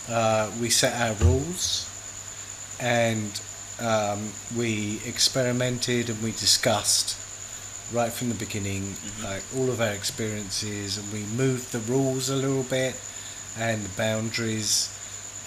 uh, 0.08 0.50
we 0.60 0.70
set 0.70 0.94
our 1.00 1.14
rules, 1.26 1.88
and 2.80 3.40
um, 3.80 4.30
we 4.56 5.00
experimented 5.06 6.08
and 6.10 6.22
we 6.22 6.30
discussed 6.32 7.16
right 7.92 8.12
from 8.12 8.28
the 8.28 8.34
beginning, 8.34 8.82
Mhm. 8.96 9.24
like 9.24 9.42
all 9.56 9.70
of 9.70 9.80
our 9.80 9.92
experiences, 9.92 10.98
and 10.98 11.12
we 11.12 11.20
moved 11.20 11.72
the 11.72 11.78
rules 11.80 12.28
a 12.28 12.36
little 12.36 12.62
bit 12.64 12.96
and 13.58 13.84
the 13.84 13.88
boundaries, 13.96 14.88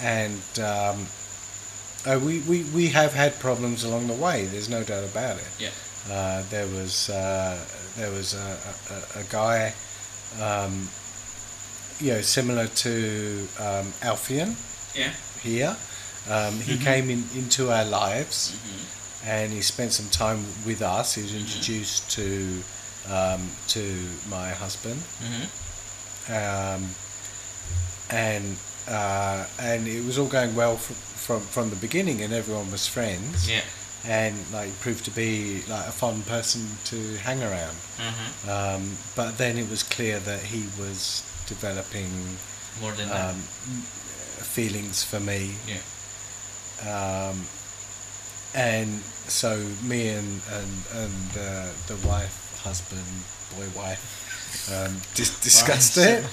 and 0.01 0.41
um, 0.59 1.07
uh, 2.05 2.19
we, 2.19 2.39
we 2.39 2.63
we 2.65 2.89
have 2.89 3.13
had 3.13 3.39
problems 3.39 3.83
along 3.83 4.07
the 4.07 4.13
way. 4.13 4.45
There's 4.45 4.69
no 4.69 4.83
doubt 4.83 5.03
about 5.03 5.37
it. 5.37 5.47
Yeah. 5.59 5.69
Uh, 6.09 6.43
there 6.49 6.65
was 6.67 7.09
uh, 7.09 7.57
there 7.97 8.11
was 8.11 8.33
a, 8.33 8.57
a, 9.17 9.19
a 9.19 9.23
guy, 9.29 9.73
um, 10.41 10.87
you 11.99 12.13
know, 12.13 12.21
similar 12.21 12.67
to 12.67 13.47
um, 13.59 13.93
Alfian 14.01 14.55
Yeah. 14.95 15.13
here. 15.43 15.75
Um, 16.29 16.59
he 16.61 16.75
Mhm. 16.77 16.83
came 16.83 17.09
in, 17.09 17.23
into 17.35 17.71
our 17.71 17.85
lives 17.85 18.51
Mm-hmm. 18.53 19.27
and 19.29 19.53
he 19.53 19.61
spent 19.61 19.93
some 19.93 20.09
time 20.09 20.45
with 20.65 20.81
us. 20.81 21.15
He 21.15 21.23
was 21.23 21.31
Mhm. 21.31 21.39
introduced 21.41 22.09
to 22.11 22.63
um, 23.09 23.49
to 23.67 23.81
my 24.29 24.51
husband, 24.51 25.01
Mm-hmm. 25.23 26.33
um, 26.33 26.95
and 28.09 28.57
uh, 28.87 29.45
and 29.59 29.87
it 29.87 30.03
was 30.05 30.17
all 30.19 30.27
going 30.27 30.53
well 30.55 30.77
from, 30.77 30.95
from 30.95 31.39
from 31.41 31.69
the 31.69 31.75
beginning, 31.75 32.21
and 32.21 32.33
everyone 32.33 32.69
was 32.71 32.87
friends. 32.87 33.49
Yeah. 33.49 33.61
And 34.05 34.35
like 34.51 34.79
proved 34.79 35.05
to 35.05 35.11
be 35.11 35.61
like 35.69 35.87
a 35.87 35.91
fun 35.91 36.23
person 36.23 36.65
to 36.85 37.17
hang 37.17 37.43
around. 37.43 37.75
Mm-hmm. 37.97 38.49
Um, 38.49 38.97
but 39.15 39.37
then 39.37 39.57
it 39.57 39.69
was 39.69 39.83
clear 39.83 40.19
that 40.19 40.41
he 40.41 40.63
was 40.79 41.23
developing 41.47 42.09
More 42.81 42.93
than 42.93 43.11
um, 43.11 43.35
feelings 43.35 45.03
for 45.03 45.19
me. 45.19 45.55
Yeah. 45.67 45.81
Um, 46.81 47.45
and 48.53 49.01
so 49.27 49.55
me 49.83 50.09
and 50.09 50.41
and, 50.51 50.73
and 50.95 51.37
uh, 51.37 51.69
the 51.87 51.95
wife, 52.07 52.61
husband, 52.63 53.05
boy, 53.55 53.67
wife, 53.79 54.03
um, 54.73 54.99
dis- 55.15 55.39
discussed 55.41 55.97
it, 55.97 56.25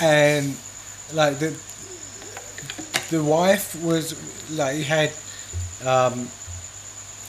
and 0.00 0.56
like 1.12 1.38
the 1.38 1.56
the 3.10 3.22
wife 3.22 3.74
was 3.82 4.14
like 4.50 4.76
he 4.76 4.84
had 4.84 5.10
um, 5.86 6.28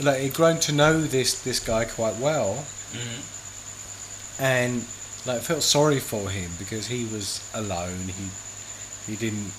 like 0.01 0.22
he'd 0.22 0.34
grown 0.34 0.60
to 0.62 0.72
know 0.72 1.01
this 1.01 1.41
this 1.43 1.60
guy 1.60 1.86
quite 1.86 2.17
well, 2.17 2.65
Mm-hmm. 2.91 4.43
and 4.43 4.86
like 5.25 5.41
felt 5.41 5.63
sorry 5.63 6.00
for 6.00 6.29
him 6.29 6.51
because 6.60 6.88
he 6.88 7.05
was 7.05 7.39
alone. 7.53 8.08
He 8.08 8.29
he 9.12 9.15
didn't, 9.15 9.51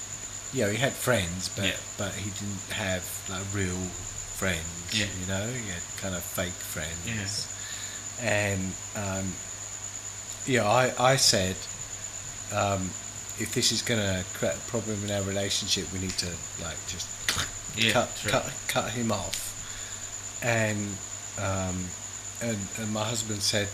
you 0.52 0.64
know, 0.64 0.70
he 0.70 0.76
had 0.76 0.92
friends, 0.92 1.48
but 1.48 1.64
Yeah. 1.66 1.76
but 1.98 2.12
he 2.14 2.30
didn't 2.30 2.60
have 2.70 3.04
like 3.30 3.44
real 3.54 3.78
friends. 4.36 4.90
Yeah. 4.92 5.06
You 5.20 5.26
know, 5.28 5.46
he 5.52 5.68
had 5.70 5.82
kind 5.98 6.14
of 6.14 6.22
fake 6.22 6.52
friends. 6.52 7.06
Yes. 7.06 7.48
And 8.20 8.72
um, 8.96 9.32
yeah, 10.46 10.66
I 10.68 10.92
I 10.98 11.16
said, 11.16 11.56
um, 12.54 12.90
if 13.38 13.52
this 13.54 13.72
is 13.72 13.82
gonna 13.82 14.24
create 14.34 14.56
a 14.56 14.70
problem 14.70 15.02
in 15.04 15.10
our 15.10 15.22
relationship, 15.22 15.90
we 15.92 16.00
need 16.00 16.16
to 16.18 16.26
like 16.62 16.76
just 16.88 17.08
Yeah. 17.76 17.92
cut 17.92 18.16
true. 18.20 18.30
cut 18.30 18.52
cut 18.68 18.90
him 18.90 19.10
off. 19.12 19.48
And 20.42 20.78
um, 21.38 21.84
and 22.42 22.58
and 22.78 22.92
my 22.92 23.04
husband 23.04 23.40
said, 23.42 23.68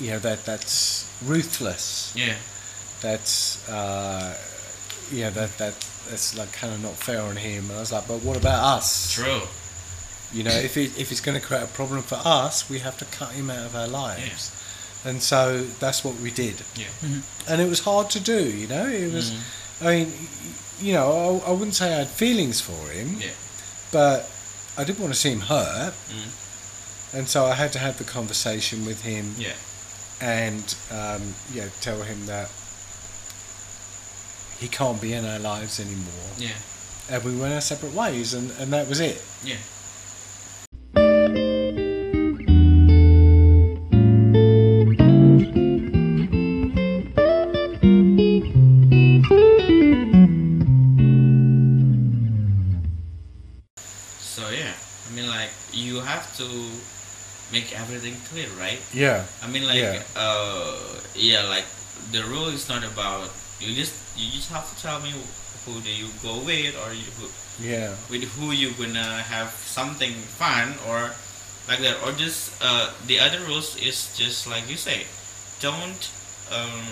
you 0.00 0.10
know 0.12 0.18
that 0.20 0.44
that's 0.44 1.10
ruthless. 1.24 2.12
Yeah. 2.16 2.34
That's 3.02 3.68
uh, 3.68 4.36
you 5.10 5.22
know 5.24 5.30
that 5.30 5.56
that 5.58 5.74
that's 6.08 6.36
like 6.38 6.52
kind 6.52 6.72
of 6.74 6.82
not 6.82 6.94
fair 6.94 7.20
on 7.20 7.36
him. 7.36 7.64
And 7.70 7.76
I 7.76 7.80
was 7.80 7.92
like, 7.92 8.06
but 8.08 8.22
what 8.22 8.36
about 8.36 8.78
us? 8.78 9.12
True. 9.12 9.42
You 10.32 10.42
know, 10.42 10.50
if 10.54 10.76
it, 10.76 10.98
if 10.98 11.12
it's 11.12 11.20
going 11.20 11.38
to 11.40 11.44
create 11.46 11.62
a 11.62 11.68
problem 11.68 12.02
for 12.02 12.18
us, 12.24 12.68
we 12.68 12.80
have 12.80 12.98
to 12.98 13.04
cut 13.06 13.30
him 13.32 13.48
out 13.48 13.64
of 13.64 13.76
our 13.76 13.86
lives. 13.86 14.52
And 15.04 15.22
so 15.22 15.62
that's 15.78 16.04
what 16.04 16.16
we 16.16 16.30
did. 16.32 16.56
Yeah. 16.74 16.86
And 17.48 17.60
it 17.62 17.68
was 17.68 17.80
hard 17.80 18.10
to 18.10 18.20
do. 18.20 18.44
You 18.50 18.66
know, 18.66 18.86
it 18.86 19.12
was. 19.12 19.30
Mhm. 19.30 19.40
I 19.82 19.84
mean, 19.84 20.08
y- 20.08 20.52
you 20.80 20.92
know, 20.92 21.40
I, 21.46 21.48
I 21.48 21.52
wouldn't 21.52 21.74
say 21.74 21.92
I 21.94 21.98
had 21.98 22.08
feelings 22.08 22.60
for 22.60 22.90
him, 22.90 23.16
Yeah. 23.20 23.30
but 23.92 24.28
I 24.76 24.84
didn't 24.84 25.00
want 25.00 25.12
to 25.14 25.18
see 25.18 25.30
him 25.30 25.40
hurt, 25.40 25.94
Mm. 26.10 27.14
and 27.18 27.28
so 27.28 27.46
I 27.46 27.54
had 27.54 27.72
to 27.72 27.78
have 27.78 27.96
the 27.98 28.04
conversation 28.04 28.84
with 28.84 29.02
him 29.02 29.34
Yeah. 29.38 29.54
and 30.20 30.74
um, 30.90 31.34
yeah, 31.52 31.68
tell 31.80 32.02
him 32.02 32.26
that 32.26 32.50
he 34.58 34.68
can't 34.68 35.00
be 35.00 35.12
in 35.12 35.24
our 35.24 35.38
lives 35.38 35.78
anymore, 35.80 36.30
Yeah. 36.38 36.56
and 37.10 37.22
we 37.24 37.34
went 37.36 37.54
our 37.54 37.60
separate 37.60 37.92
ways, 37.94 38.34
and, 38.34 38.50
and 38.58 38.72
that 38.72 38.88
was 38.88 39.00
it. 39.00 39.22
Yeah. 39.44 39.56
Everything 57.86 58.18
clear, 58.26 58.50
right? 58.58 58.82
Yeah, 58.90 59.22
I 59.38 59.46
mean 59.46 59.62
like 59.62 59.78
Yeah. 59.78 60.02
uh 60.18 60.98
yeah, 61.14 61.46
like 61.46 61.64
the 62.10 62.26
rule 62.26 62.50
is 62.50 62.66
not 62.66 62.82
about 62.82 63.30
you 63.62 63.70
just 63.78 63.94
you 64.18 64.26
just 64.34 64.50
have 64.50 64.66
to 64.66 64.74
tell 64.82 64.98
me 64.98 65.14
who 65.64 65.78
do 65.80 65.90
you 65.90 66.10
go 66.22 66.42
with 66.42 66.74
or 66.82 66.90
you 66.90 67.06
who, 67.18 67.26
yeah, 67.62 67.94
with 68.10 68.26
who 68.34 68.50
you 68.50 68.74
gonna 68.74 69.22
have 69.26 69.54
something 69.62 70.12
fun 70.38 70.74
or 70.90 71.14
like 71.70 71.78
that 71.82 71.98
or 72.02 72.10
just 72.14 72.54
uh, 72.62 72.90
the 73.06 73.18
other 73.22 73.38
rules 73.46 73.74
is 73.78 74.10
just 74.14 74.46
like 74.46 74.66
you 74.70 74.78
say 74.78 75.06
don't 75.62 76.10
um, 76.50 76.86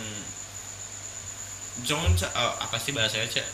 don't 1.86 2.18
uh, 2.22 2.54
apa 2.62 2.78
sih 2.78 2.94
bahasanya 2.94 3.26
cek 3.30 3.46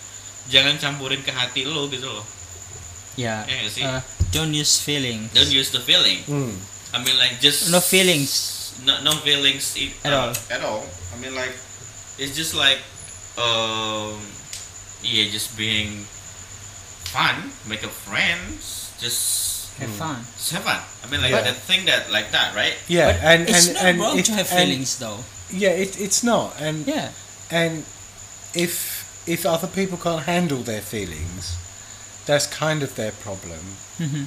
jangan 0.53 0.77
campurin 0.77 1.21
ke 1.25 1.33
hati 1.33 1.65
lo 1.65 1.89
gitu 1.89 2.05
loh 2.09 2.25
Yeah. 3.19 3.43
ya 3.45 3.55
nggak 3.61 3.73
sih 3.75 3.85
uh, 3.85 4.01
don't 4.33 4.55
use 4.55 4.79
feelings. 4.81 5.29
don't 5.35 5.51
use 5.51 5.75
the 5.75 5.83
feeling. 5.83 6.23
Mm. 6.31 6.55
I 6.95 7.03
mean, 7.05 7.17
like 7.19 7.41
just 7.41 7.71
No 7.71 7.81
feelings. 7.81 8.75
No, 8.85 9.03
no 9.03 9.13
feelings 9.13 9.77
i- 9.79 9.93
At 10.07 10.13
uh, 10.13 10.17
all. 10.17 10.33
At 10.51 10.61
all. 10.65 10.85
I 11.15 11.17
mean, 11.21 11.35
like 11.35 11.55
it's 12.19 12.35
just 12.37 12.55
like 12.55 12.79
um, 13.39 14.19
yeah, 15.03 15.25
just 15.31 15.57
being 15.57 16.05
fun, 17.11 17.51
make 17.69 17.83
a 17.83 17.89
friends, 17.89 18.93
just 19.01 19.71
Have 19.79 19.91
fun. 19.91 20.25
just 20.37 20.53
have 20.53 20.65
fun. 20.65 20.81
I 21.05 21.11
mean, 21.11 21.21
like 21.23 21.33
But- 21.33 21.45
that 21.45 21.57
thing 21.57 21.87
that 21.87 22.11
like 22.11 22.31
that, 22.33 22.55
right? 22.55 22.75
Yeah, 22.89 23.13
But 23.13 23.23
and 23.25 23.49
it's 23.49 23.67
and 23.67 23.75
not 23.75 23.85
and 23.85 24.01
wrong 24.01 24.19
if- 24.19 24.27
to 24.27 24.33
have 24.33 24.51
and- 24.53 24.59
feelings, 24.69 24.99
though. 24.99 25.25
Yeah, 25.53 25.71
it, 25.71 25.99
it's 26.01 26.23
not, 26.23 26.55
and 26.61 26.87
Yeah. 26.87 27.11
and 27.51 27.85
if 28.55 29.05
if 29.27 29.45
other 29.47 29.67
people 29.69 29.99
can't 29.99 30.25
handle 30.25 30.63
their 30.63 30.81
feelings, 30.83 31.57
that's 32.27 32.47
kind 32.47 32.83
of 32.83 32.95
their 32.95 33.13
problem. 33.13 33.77
hmm 33.99 34.25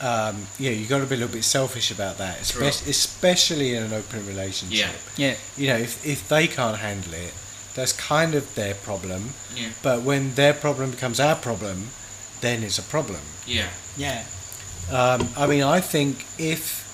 Um, 0.00 0.46
yeah, 0.58 0.70
you 0.70 0.86
got 0.86 1.00
to 1.00 1.06
be 1.06 1.16
a 1.16 1.18
little 1.18 1.34
bit 1.34 1.42
selfish 1.44 1.90
about 1.90 2.18
that, 2.18 2.44
True. 2.44 2.66
especially, 2.66 2.90
especially 2.90 3.74
in 3.74 3.82
an 3.82 3.92
open 3.92 4.24
relationship. 4.26 4.94
Yeah. 5.16 5.34
You 5.56 5.66
know, 5.68 5.76
if 5.76 6.06
if 6.06 6.28
they 6.28 6.46
can't 6.46 6.78
handle 6.78 7.14
it, 7.14 7.34
that's 7.74 7.92
kind 7.92 8.34
of 8.34 8.54
their 8.54 8.74
problem. 8.74 9.30
Yeah. 9.54 9.70
But 9.82 10.02
when 10.02 10.34
their 10.34 10.54
problem 10.54 10.92
becomes 10.92 11.18
our 11.18 11.34
problem, 11.34 11.88
then 12.40 12.62
it's 12.62 12.78
a 12.78 12.82
problem. 12.82 13.20
Yeah. 13.46 13.68
Yeah. 13.96 14.24
Um, 14.90 15.28
I 15.36 15.46
mean, 15.46 15.62
I 15.64 15.80
think 15.80 16.24
if 16.38 16.86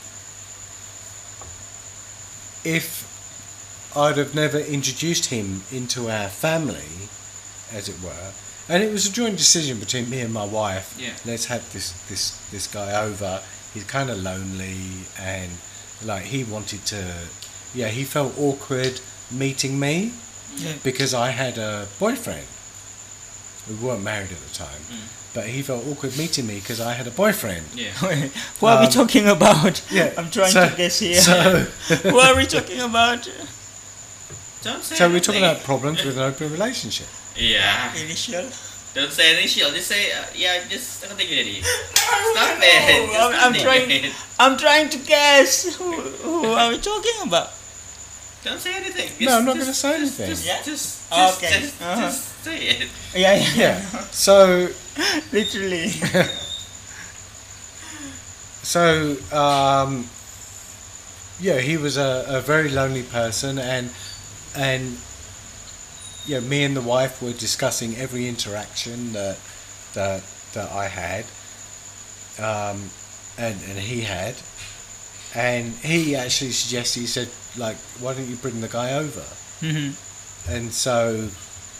if 2.64 3.10
I'd 3.96 4.16
have 4.16 4.34
never 4.34 4.58
introduced 4.58 5.26
him 5.26 5.62
into 5.70 6.10
our 6.10 6.28
family, 6.28 7.08
as 7.72 7.88
it 7.88 7.96
were, 8.02 8.32
and 8.68 8.82
it 8.82 8.90
was 8.92 9.06
a 9.06 9.12
joint 9.12 9.36
decision 9.36 9.78
between 9.78 10.08
me 10.10 10.20
and 10.20 10.32
my 10.32 10.44
wife. 10.44 10.96
Yeah. 10.98 11.10
Let's 11.24 11.46
have 11.46 11.70
this 11.72 11.92
this 12.08 12.38
this 12.50 12.66
guy 12.66 12.94
over. 13.04 13.40
He's 13.72 13.84
kind 13.84 14.08
of 14.10 14.18
lonely, 14.22 14.76
and 15.18 15.50
like 16.04 16.24
he 16.24 16.44
wanted 16.44 16.84
to. 16.86 17.14
Yeah, 17.74 17.88
he 17.88 18.04
felt 18.04 18.38
awkward 18.38 19.00
meeting 19.30 19.80
me 19.80 20.12
Yeah. 20.56 20.74
because 20.84 21.12
I 21.14 21.30
had 21.30 21.58
a 21.58 21.88
boyfriend. 21.98 22.46
We 23.68 23.74
weren't 23.76 24.02
married 24.04 24.30
at 24.30 24.38
the 24.46 24.54
time, 24.54 24.80
Mm. 24.92 25.08
but 25.34 25.44
he 25.48 25.62
felt 25.62 25.84
awkward 25.86 26.16
meeting 26.16 26.46
me 26.46 26.56
because 26.60 26.80
I 26.80 26.92
had 26.92 27.06
a 27.06 27.10
boyfriend. 27.10 27.64
Yeah. 27.74 27.90
Who 28.60 28.66
are 28.66 28.80
we 28.80 28.86
Um, 28.86 28.92
talking 28.92 29.26
about? 29.26 29.82
Yeah, 29.90 30.12
I'm 30.18 30.30
trying 30.30 30.52
so- 30.52 30.68
to 30.68 30.76
guess 30.76 30.98
here. 31.00 31.20
So, 31.20 31.66
Who 32.10 32.18
are 32.20 32.36
we 32.36 32.46
talking 32.46 32.80
about? 32.80 33.28
Don't 34.62 34.82
say 34.84 34.94
so 34.96 35.08
we're 35.10 35.20
talking 35.20 35.42
about 35.42 35.62
problems 35.64 36.04
with 36.04 36.16
an 36.16 36.22
open 36.22 36.50
relationship. 36.52 37.06
Yeah. 37.36 37.94
Initial. 37.96 38.46
Don't 38.94 39.10
say 39.10 39.34
initial. 39.38 39.70
Just 39.72 39.88
say 39.88 40.12
uh, 40.12 40.24
yeah. 40.34 40.62
Just 40.70 41.02
continue 41.02 41.34
jadi. 41.34 41.64
Stop 42.32 42.58
it. 42.62 43.10
Just 43.10 43.18
I'm, 43.18 43.34
I'm 43.34 43.54
trying. 43.60 43.90
it. 43.90 44.12
I'm 44.38 44.56
trying 44.56 44.88
to 44.90 44.98
guess. 44.98 45.74
Who, 45.76 45.90
who 46.22 46.46
are 46.54 46.70
we 46.70 46.78
talking 46.78 47.26
about? 47.26 47.50
Don't 48.44 48.60
say 48.60 48.74
anything. 48.76 49.10
No, 49.26 49.38
I'm 49.38 49.44
not 49.44 49.56
gonna 49.58 49.72
say 49.74 49.98
just- 49.98 50.20
anything. 50.20 50.28
Just, 50.30 50.46
Yeah? 50.46 50.62
just, 50.62 51.10
just, 51.10 51.42
Okay. 51.42 51.60
just, 51.60 51.82
Uh-huh. 51.82 52.00
just 52.06 52.44
say 52.44 52.58
it. 52.68 52.88
Yeah, 53.16 53.34
yeah. 53.34 53.54
Yeah. 53.56 54.04
So, 54.12 54.68
Literally. 55.32 55.88
so 58.62 59.16
um, 59.32 60.06
yeah, 61.40 61.58
he 61.58 61.76
was 61.76 61.96
a, 61.96 62.24
a 62.28 62.40
very 62.40 62.68
lonely 62.70 63.02
person, 63.02 63.58
and 63.58 63.90
and 64.54 64.98
yeah, 66.26 66.40
me 66.40 66.64
and 66.64 66.76
the 66.76 66.80
wife 66.82 67.22
were 67.22 67.32
discussing 67.32 67.96
every 67.96 68.28
interaction 68.28 69.12
that 69.12 69.38
that 69.94 70.22
that 70.54 70.70
I 70.70 70.88
had, 70.88 71.24
um, 72.38 72.90
and 73.38 73.56
and 73.68 73.78
he 73.78 74.02
had, 74.02 74.34
and 75.34 75.72
he 75.74 76.16
actually 76.16 76.52
suggested 76.52 77.00
he 77.00 77.06
said 77.06 77.28
like, 77.56 77.76
why 78.00 78.14
don't 78.14 78.28
you 78.28 78.36
bring 78.36 78.60
the 78.60 78.68
guy 78.68 78.94
over? 78.94 79.24
hmm 79.60 79.90
and 80.48 80.72
so 80.72 81.28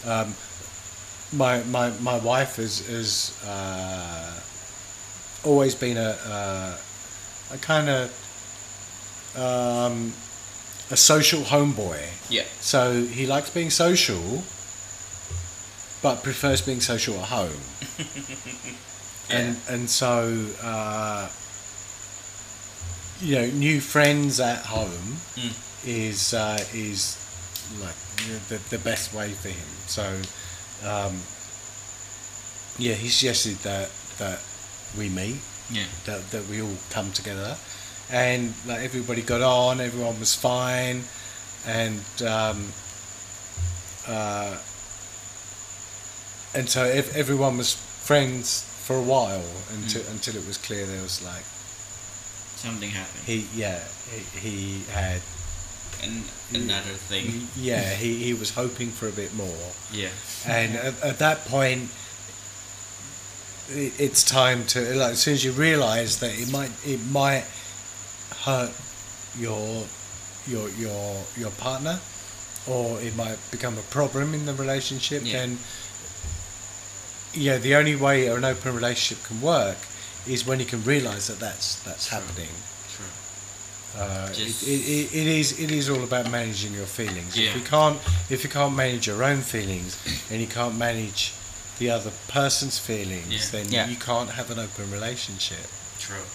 um, 0.07 0.35
my 1.33 1.62
my 1.64 1.90
my 2.01 2.19
wife 2.19 2.57
has 2.57 2.87
has 2.87 3.42
uh, 3.47 4.40
always 5.45 5.75
been 5.75 5.97
a 5.97 6.16
a, 6.27 6.79
a 7.55 7.59
kind 7.59 7.88
of 7.88 8.11
um, 9.37 10.12
a 10.95 10.97
social 10.97 11.41
homeboy. 11.43 11.99
Yeah. 12.31 12.45
So 12.61 12.81
he 13.19 13.27
likes 13.27 13.51
being 13.51 13.71
social, 13.71 14.45
but 16.03 16.23
prefers 16.23 16.61
being 16.63 16.81
social 16.81 17.15
at 17.23 17.29
home. 17.39 17.61
And 19.31 19.57
and 19.73 19.89
so 19.89 20.11
uh, 20.63 21.29
you 23.23 23.35
know, 23.37 23.47
new 23.67 23.81
friends 23.81 24.39
at 24.39 24.67
home 24.67 25.09
Mm. 25.35 25.53
is 25.87 26.35
uh, 26.35 26.59
is 26.75 27.17
like 27.81 27.97
the, 28.51 28.59
the 28.77 28.79
best 28.91 29.15
way 29.15 29.31
for 29.33 29.49
him. 29.49 29.71
So 29.87 30.05
um, 30.93 31.15
yeah, 32.79 32.95
he 33.03 33.09
suggested 33.09 33.57
that 33.65 33.89
that 34.19 34.41
we 34.99 35.09
meet, 35.09 35.41
Yeah. 35.71 35.89
that 36.05 36.21
that 36.33 36.45
we 36.51 36.61
all 36.61 36.77
come 36.91 37.11
together, 37.13 37.57
and 38.11 38.55
like 38.67 38.81
everybody 38.81 39.23
got 39.23 39.40
on, 39.43 39.81
everyone 39.81 40.19
was 40.21 40.35
fine, 40.35 41.03
and 41.67 42.01
um, 42.27 42.73
uh, 44.07 44.57
and 46.55 46.69
so 46.69 46.83
ev- 46.85 47.17
everyone 47.17 47.57
was 47.57 47.75
friends 47.75 48.62
for 48.85 48.97
a 48.97 49.03
while 49.03 49.45
until 49.73 50.03
until 50.11 50.37
it 50.37 50.47
was 50.47 50.59
clear 50.59 50.85
there 50.87 51.03
was 51.03 51.25
like 51.25 51.45
Something 52.57 52.90
happened. 52.90 53.25
he 53.25 53.47
yeah 53.55 53.81
he, 54.11 54.49
he 54.49 54.85
had 54.93 55.21
And 56.03 56.23
another 56.55 56.93
thing. 57.09 57.49
yeah 57.57 57.95
he, 57.95 58.23
he 58.23 58.35
was 58.35 58.51
hoping 58.51 58.88
for 58.90 59.09
a 59.09 59.12
bit 59.12 59.35
more 59.35 59.73
Yeah. 59.90 60.11
and 60.47 60.77
at, 60.77 61.03
at 61.03 61.19
that 61.19 61.47
point 61.47 61.88
it's 63.71 64.23
time 64.23 64.64
to 64.67 64.81
like 64.95 65.12
as 65.12 65.21
soon 65.21 65.35
as 65.35 65.45
you 65.45 65.53
realize 65.53 66.21
that 66.21 66.38
it 66.38 66.51
might 66.53 66.71
it 66.87 67.01
might 67.11 67.45
hurt 68.45 68.73
your 69.39 69.85
your 70.47 70.69
your 70.71 71.25
your 71.37 71.51
partner 71.53 71.99
or 72.67 73.01
it 73.01 73.15
might 73.17 73.39
become 73.51 73.77
a 73.79 73.83
problem 73.83 74.35
in 74.35 74.47
the 74.47 74.55
relationship 74.55 75.23
Yeah. 75.25 75.33
then 75.39 75.59
yeah 77.33 77.59
the 77.59 77.75
only 77.75 77.97
way 77.97 78.27
an 78.27 78.45
open 78.45 78.75
relationship 78.75 79.25
can 79.27 79.41
work 79.41 79.77
is 80.27 80.47
when 80.47 80.61
you 80.61 80.67
can 80.67 80.83
realize 80.85 81.27
that 81.29 81.39
that's 81.41 81.83
that's 81.83 82.07
True. 82.09 82.19
happening 82.19 82.49
True. 82.95 84.01
uh, 84.01 84.29
it, 84.33 84.63
it, 84.63 85.15
it 85.15 85.27
is 85.27 85.59
it 85.59 85.71
is 85.71 85.89
all 85.91 86.03
about 86.03 86.31
managing 86.31 86.73
your 86.75 86.87
feelings. 86.87 87.37
Yeah. 87.37 87.51
If 87.51 87.57
you 87.57 87.63
can't 87.63 87.99
if 88.31 88.45
you 88.45 88.51
can't 88.51 88.75
manage 88.75 89.07
your 89.07 89.23
own 89.25 89.41
feelings 89.41 89.97
and 90.31 90.41
you 90.41 90.47
can't 90.47 90.77
manage 90.77 91.33
the 91.79 91.91
other 91.91 92.13
person's 92.29 92.79
feelings, 92.79 93.29
Yeah. 93.33 93.51
then 93.53 93.73
Yeah. 93.73 93.87
you 93.89 93.97
can't 93.97 94.31
have 94.31 94.51
an 94.51 94.59
open 94.59 94.91
relationship. 94.91 95.67
True. 95.99 96.27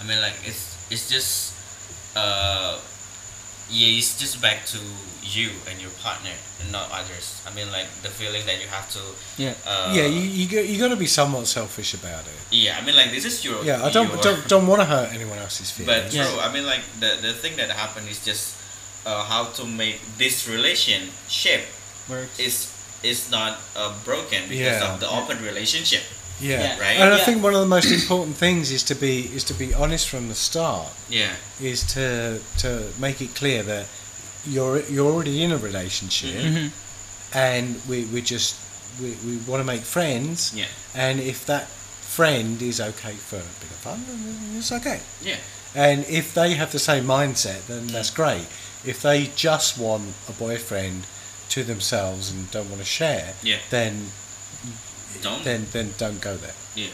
I 0.00 0.04
mean, 0.06 0.20
like 0.20 0.34
it's 0.44 0.76
it's 0.90 1.08
just 1.08 1.54
uh 2.16 2.78
yeah, 3.70 3.98
it's 3.98 4.18
just 4.18 4.40
back 4.40 4.64
to 4.66 4.78
you 5.22 5.50
and 5.68 5.76
your 5.80 5.90
partner 6.02 6.32
and 6.62 6.72
not 6.72 6.88
others. 6.90 7.42
I 7.46 7.52
mean, 7.54 7.70
like 7.70 7.84
the 8.02 8.08
feeling 8.08 8.46
that 8.46 8.62
you 8.62 8.68
have 8.68 8.88
to. 8.96 9.00
Yeah. 9.36 9.52
Uh, 9.66 9.92
yeah, 9.94 10.06
you 10.06 10.20
you 10.20 10.48
got, 10.48 10.64
you 10.66 10.78
got 10.80 10.88
to 10.88 10.96
be 10.96 11.06
somewhat 11.06 11.46
selfish 11.46 11.92
about 11.92 12.24
it. 12.24 12.38
Yeah, 12.50 12.78
I 12.80 12.84
mean, 12.86 12.96
like 12.96 13.10
this 13.10 13.26
is 13.26 13.44
your. 13.44 13.62
Yeah, 13.62 13.84
I 13.84 13.90
don't 13.90 14.08
your- 14.08 14.22
don't, 14.22 14.48
don't 14.48 14.66
want 14.66 14.80
to 14.80 14.86
hurt 14.86 15.12
anyone 15.12 15.36
else's 15.38 15.70
feelings. 15.70 15.92
But 16.04 16.10
feelings. 16.10 16.30
true. 16.30 16.38
Yeah. 16.40 16.48
I 16.48 16.52
mean, 16.52 16.64
like 16.64 16.80
the 16.98 17.18
the 17.20 17.34
thing 17.34 17.56
that 17.60 17.68
happened 17.70 18.08
is 18.08 18.24
just 18.24 18.56
uh, 19.04 19.22
how 19.24 19.44
to 19.60 19.66
make 19.66 20.00
this 20.16 20.48
relationship 20.48 21.68
Works. 22.08 22.38
is 22.40 22.72
is 23.04 23.30
not 23.30 23.60
uh, 23.76 23.92
broken 24.04 24.48
because 24.48 24.80
Yeah. 24.80 24.94
of 24.94 25.00
the 25.00 25.08
open 25.12 25.44
relationship. 25.44 26.02
Yeah. 26.40 26.60
Yeah. 26.62 26.78
Right? 26.80 26.96
And 27.00 27.14
I 27.14 27.18
Yeah. 27.18 27.24
think 27.24 27.42
one 27.42 27.54
of 27.54 27.60
the 27.60 27.66
most 27.66 27.90
important 27.90 28.36
things 28.36 28.70
is 28.70 28.82
to 28.84 28.94
be 28.94 29.30
is 29.34 29.44
to 29.44 29.54
be 29.54 29.74
honest 29.74 30.08
from 30.08 30.28
the 30.28 30.34
start. 30.34 30.88
Yeah. 31.08 31.32
Is 31.60 31.82
to 31.94 32.40
to 32.58 32.92
make 32.98 33.20
it 33.20 33.34
clear 33.34 33.62
that 33.64 33.86
you're 34.46 34.80
you're 34.90 35.10
already 35.12 35.42
in 35.42 35.52
a 35.52 35.56
relationship. 35.58 36.34
Mhm. 36.44 36.70
and 37.34 37.80
we, 37.86 38.04
we 38.06 38.22
just 38.22 38.54
we, 39.00 39.10
we 39.26 39.36
want 39.46 39.60
to 39.60 39.64
make 39.64 39.82
friends 39.82 40.52
Yeah. 40.54 40.64
and 40.94 41.20
if 41.20 41.44
that 41.44 41.66
friend 42.16 42.62
is 42.62 42.80
okay 42.80 43.12
for 43.28 43.36
a 43.36 43.52
bit 43.60 43.70
of 43.70 43.80
fun 43.86 44.04
then 44.08 44.56
it's 44.58 44.72
okay 44.72 45.00
Yeah. 45.22 45.36
and 45.74 46.06
if 46.08 46.32
they 46.32 46.54
have 46.54 46.70
the 46.72 46.78
same 46.78 47.04
mindset 47.04 47.66
then 47.66 47.86
that's 47.88 48.08
great 48.10 48.46
if 48.82 49.02
they 49.02 49.30
just 49.36 49.76
want 49.76 50.14
a 50.28 50.32
boyfriend 50.32 51.04
to 51.50 51.62
themselves 51.64 52.30
and 52.30 52.50
don't 52.50 52.70
want 52.70 52.80
to 52.80 52.88
share 52.88 53.34
Yeah. 53.42 53.58
then 53.68 54.10
Don't. 55.18 55.42
then 55.42 55.66
then 55.72 55.94
don't 55.96 56.20
go 56.20 56.36
there 56.36 56.54
Yeah. 56.76 56.92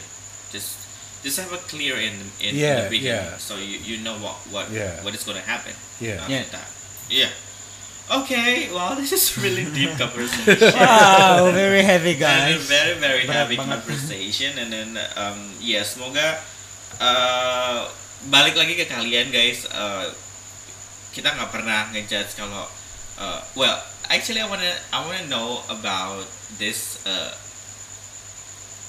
Just 0.49 0.79
just 1.21 1.37
have 1.37 1.51
a 1.51 1.61
clear 1.65 1.97
in 1.97 2.31
in, 2.37 2.53
Yeah, 2.55 2.85
the 2.85 2.93
beginning, 2.93 3.33
yeah. 3.33 3.41
so 3.41 3.57
you, 3.57 3.77
you 3.81 3.95
know 4.01 4.15
what 4.17 4.37
what 4.49 4.69
Yeah. 4.71 5.01
what 5.03 5.13
is 5.13 5.25
going 5.25 5.37
to 5.37 5.45
happen 5.45 5.73
yeah 5.99 6.21
after 6.21 6.31
Yeah. 6.31 6.45
that. 6.53 6.69
Yeah. 7.09 7.31
Okay. 8.05 8.69
Well, 8.69 8.93
this 9.01 9.09
is 9.11 9.33
really 9.37 9.65
deep 9.65 9.97
conversation. 10.01 10.73
wow, 10.77 11.49
very 11.57 11.81
heavy 11.81 12.13
And 12.17 12.21
a 12.21 12.55
guys. 12.55 12.69
very 12.69 12.93
very 13.01 13.25
Berat 13.25 13.49
heavy 13.49 13.57
conversation, 13.57 14.53
and 14.57 14.69
then 14.69 14.89
um 15.17 15.53
yeah, 15.57 15.81
semoga 15.81 16.37
eh, 17.01 17.79
balik 18.29 18.53
lagi 18.55 18.77
ke 18.77 18.85
kalian 18.85 19.29
guys. 19.29 19.65
eh, 19.67 20.07
kita 21.11 21.31
nggak 21.31 21.49
pernah 21.49 21.89
ngejudge 21.95 22.35
kalau 22.35 22.67
uh, 23.17 23.39
well 23.55 23.79
actually 24.11 24.43
I 24.43 24.47
wanna 24.51 24.67
I 24.91 24.99
wanna 24.99 25.25
know 25.31 25.63
about 25.71 26.27
this 26.59 26.99
uh, 27.07 27.31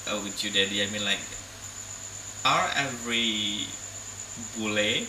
uh, 0.09 0.19
with 0.23 0.43
you 0.43 0.49
daddy 0.51 0.81
I 0.83 0.87
mean 0.87 1.03
like 1.05 1.19
are 2.45 2.69
every 2.75 3.67
bule 4.55 5.05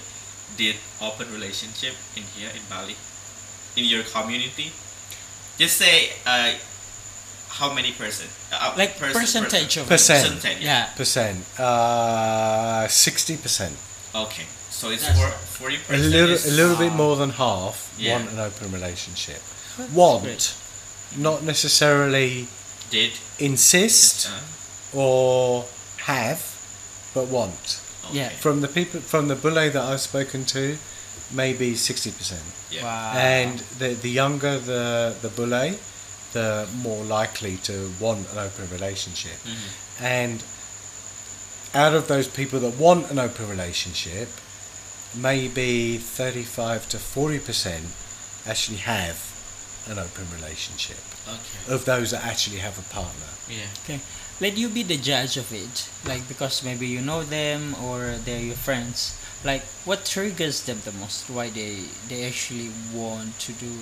did 0.57 0.77
open 1.01 1.31
relationship 1.33 1.95
in 2.17 2.23
here 2.37 2.51
in 2.55 2.63
Bali 2.71 2.97
in 3.77 3.85
your 3.85 4.03
community 4.03 4.73
just 5.59 5.77
say 5.77 6.11
uh, 6.27 6.53
how 7.49 7.73
many 7.75 7.93
percent 7.93 8.31
uh, 8.53 8.75
Like 8.77 8.99
person- 8.99 9.21
percentage 9.21 9.77
of. 9.77 9.87
Percent. 9.89 10.35
percentage 10.35 10.63
Yeah. 10.65 10.87
Percent. 10.97 11.39
Uh, 11.59 12.87
sixty 12.89 13.37
percent. 13.37 13.75
okay 14.15 14.47
so 14.71 14.91
it's 14.91 15.03
That's- 15.07 15.19
for 15.57 15.67
40 15.67 15.79
A 15.91 15.97
little, 15.99 16.31
is, 16.31 16.47
a 16.47 16.53
little 16.53 16.77
bit 16.77 16.93
uh, 16.93 16.97
more 16.97 17.17
than 17.17 17.31
half 17.31 17.93
Yeah. 17.99 18.17
want 18.19 18.31
an 18.31 18.39
open 18.39 18.71
relationship. 18.73 19.43
That's 19.77 19.91
Want, 19.93 20.23
great. 20.23 20.55
not 21.17 21.43
necessarily 21.43 22.47
did 22.91 23.13
insist 23.41 24.29
uh, 24.29 24.39
or 24.95 25.65
have, 25.99 26.41
but 27.15 27.27
want. 27.29 27.81
Yeah. 28.13 28.31
From 28.31 28.61
the 28.61 28.69
people, 28.69 29.01
from 29.01 29.29
the 29.29 29.35
bule 29.37 29.55
that 29.55 29.77
I've 29.77 30.01
spoken 30.01 30.45
to, 30.47 30.79
maybe 31.31 31.75
sixty 31.77 32.11
percent. 32.11 32.43
yeah 32.71 32.83
Wow. 32.85 33.13
And 33.17 33.59
the 33.79 33.89
the 33.95 34.11
younger 34.11 34.59
the 34.59 35.15
the 35.21 35.29
bule, 35.29 35.77
the 36.33 36.67
more 36.83 37.05
likely 37.05 37.57
to 37.65 37.93
want 38.01 38.31
an 38.33 38.39
open 38.39 38.69
relationship. 38.71 39.39
Mhm. 39.45 39.71
And 40.01 40.43
out 41.75 41.95
of 41.95 42.09
those 42.09 42.29
people 42.29 42.61
that 42.61 42.75
want 42.79 43.11
an 43.11 43.19
open 43.19 43.49
relationship, 43.49 44.29
maybe 45.15 45.99
35 45.99 46.89
to 46.91 46.97
40% 46.99 47.81
actually 48.47 48.79
have 48.79 49.17
an 49.89 49.99
open 49.99 50.27
relationship 50.35 50.99
okay 51.27 51.75
of 51.75 51.85
those 51.85 52.11
that 52.11 52.25
actually 52.25 52.59
have 52.59 52.79
a 52.79 52.83
partner. 52.95 53.31
yeah 53.49 53.69
Okay. 53.85 54.01
Let 54.41 54.57
you 54.57 54.69
be 54.69 54.83
the 54.85 54.97
judge 54.97 55.37
of 55.37 55.53
it. 55.53 55.89
Like 56.07 56.27
because 56.29 56.63
maybe 56.63 56.87
you 56.87 57.01
know 57.01 57.23
them 57.25 57.75
or 57.83 58.15
they're 58.25 58.41
your 58.41 58.57
friends. 58.57 59.15
Like 59.45 59.63
what 59.85 60.05
triggers 60.05 60.63
them 60.63 60.79
the 60.85 60.93
most? 60.93 61.29
Why 61.31 61.51
they 61.51 61.83
they 62.09 62.27
actually 62.27 62.71
want 62.95 63.39
to 63.47 63.53
do 63.53 63.73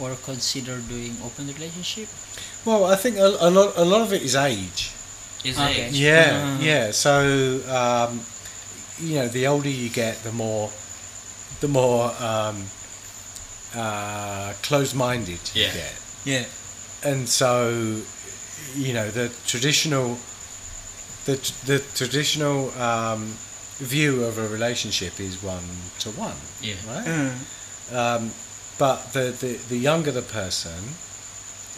or 0.00 0.16
consider 0.24 0.78
doing 0.88 1.16
open 1.24 1.46
relationship? 1.48 2.08
Well, 2.64 2.84
I 2.86 2.96
think 2.96 3.16
a, 3.16 3.28
a 3.40 3.50
lot 3.50 3.76
a 3.76 3.84
lot 3.84 4.00
of 4.02 4.12
it 4.12 4.22
is 4.22 4.34
age. 4.34 4.92
is 5.44 5.56
Okay. 5.58 5.88
age 5.88 5.96
Yeah, 6.00 6.56
Uh. 6.56 6.62
yeah. 6.64 6.90
So 6.92 7.60
um, 7.68 8.20
you 9.00 9.16
know, 9.20 9.28
the 9.28 9.46
older 9.46 9.68
you 9.68 9.88
get, 9.88 10.22
the 10.24 10.32
more 10.32 10.70
the 11.60 11.68
more 11.68 12.12
um, 12.20 12.64
uh, 13.74 14.52
closed-minded 14.62 15.40
you 15.54 15.62
Yeah. 15.64 15.72
get. 15.72 15.94
Yeah. 16.24 16.44
and 17.02 17.28
so 17.28 18.00
you 18.74 18.92
know 18.92 19.10
the 19.10 19.28
traditional 19.46 20.18
the 21.24 21.36
the 21.66 21.78
traditional 21.94 22.70
um, 22.80 23.34
view 23.78 24.24
of 24.24 24.38
a 24.38 24.48
relationship 24.48 25.18
is 25.20 25.42
one 25.42 25.64
to 25.98 26.10
one 26.10 26.36
Yeah. 26.60 26.74
right 26.86 27.06
Mm. 27.06 27.34
um, 27.92 28.30
but 28.78 29.12
the, 29.12 29.30
the 29.40 29.52
the 29.68 29.76
younger 29.76 30.10
the 30.12 30.22
person 30.22 30.94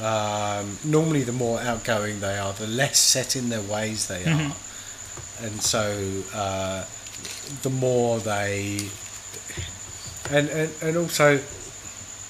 um, 0.00 0.78
normally 0.85 1.22
the 1.22 1.33
more 1.33 1.61
outgoing 1.61 2.20
they 2.20 2.38
are 2.38 2.52
the 2.55 2.66
less 2.66 2.98
set 2.98 3.37
in 3.37 3.48
their 3.50 3.61
ways 3.62 4.07
they 4.07 4.24
Mhm. 4.24 4.50
are 4.50 4.57
and 5.46 5.62
so 5.62 6.22
uh, 6.35 6.85
the 7.62 7.70
more 7.70 8.18
they 8.20 8.88
and, 10.31 10.48
and 10.48 10.70
and 10.83 10.96
also 10.96 11.40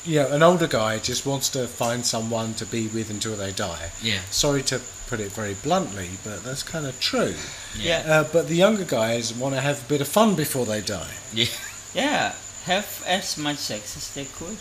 you 0.05 0.17
know 0.21 0.29
an 0.33 0.43
older 0.43 0.67
guy 0.67 0.99
just 0.99 1.25
wants 1.27 1.49
to 1.51 1.67
find 1.67 2.05
someone 2.05 2.55
to 2.55 2.67
be 2.67 2.89
with 2.89 3.09
until 3.11 3.37
they 3.37 3.53
die 3.53 3.91
yeah 4.03 4.21
sorry 4.31 4.63
to 4.63 4.81
put 5.07 5.21
it 5.21 5.31
very 5.33 5.55
bluntly 5.55 6.11
but 6.25 6.43
that's 6.45 6.63
kind 6.63 6.87
of 6.87 6.99
true 7.01 7.35
Yeah. 7.79 8.03
uh, 8.07 8.25
but 8.33 8.49
the 8.49 8.57
younger 8.57 8.85
guys 8.85 9.33
want 9.35 9.55
to 9.55 9.61
have 9.61 9.85
a 9.85 9.89
bit 9.89 10.01
of 10.01 10.09
fun 10.09 10.35
before 10.35 10.67
they 10.67 10.81
die 10.81 11.15
yeah 11.33 11.47
Yeah. 11.95 12.33
Have 12.65 13.03
as 13.07 13.37
much 13.37 13.59
sex 13.59 13.97
as 13.97 14.15
they 14.15 14.25
could. 14.25 14.57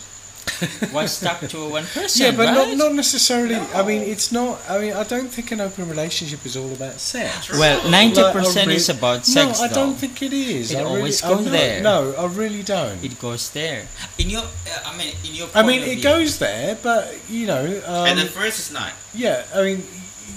Why 0.92 1.06
stuck 1.06 1.40
to 1.48 1.68
one 1.68 1.84
person? 1.86 2.22
yeah 2.26 2.30
but 2.36 2.46
right? 2.46 2.54
not, 2.54 2.76
not 2.76 2.92
necessarily 2.94 3.56
i 3.74 3.82
mean 3.82 4.02
it's 4.02 4.30
not 4.32 4.60
i 4.68 4.78
mean 4.78 4.92
i 4.92 5.02
don't 5.04 5.28
think 5.28 5.50
an 5.52 5.60
open 5.60 5.88
relationship 5.88 6.44
is 6.46 6.56
all 6.56 6.72
about 6.72 7.00
sex 7.00 7.50
Well, 7.50 7.78
ninety 7.90 8.22
like, 8.22 8.32
percent 8.34 8.68
re- 8.68 8.76
is 8.76 8.88
about 8.88 9.26
sex. 9.26 9.58
no 9.60 9.64
i 9.64 9.68
don't 9.68 9.90
though. 9.92 9.92
think 10.06 10.22
it 10.22 10.32
is 10.32 10.72
It 10.72 10.78
I 10.78 10.82
always 10.82 11.22
I 11.22 11.28
goes 11.28 11.44
no, 11.46 11.50
there. 11.50 11.82
no 11.82 12.14
i 12.18 12.26
really 12.26 12.62
don't 12.62 13.02
it 13.04 13.18
goes 13.18 13.50
there. 13.50 13.86
In 14.18 14.30
your, 14.30 14.42
uh, 14.42 14.90
I 14.90 14.96
mean, 14.96 15.14
in 15.26 15.34
your. 15.34 15.48
I 15.54 15.62
mean, 15.66 15.82
of 15.82 15.88
it 15.88 15.94
view. 15.94 16.02
goes 16.02 16.38
there, 16.38 16.76
but 16.82 17.02
you 17.28 17.46
know, 17.46 17.64
um, 17.86 18.06
and 18.06 18.20
at 18.20 18.28
first 18.28 18.58
it's 18.60 18.72
not 18.72 18.92
yeah. 19.14 19.44
I 19.54 19.62
mean, 19.62 19.82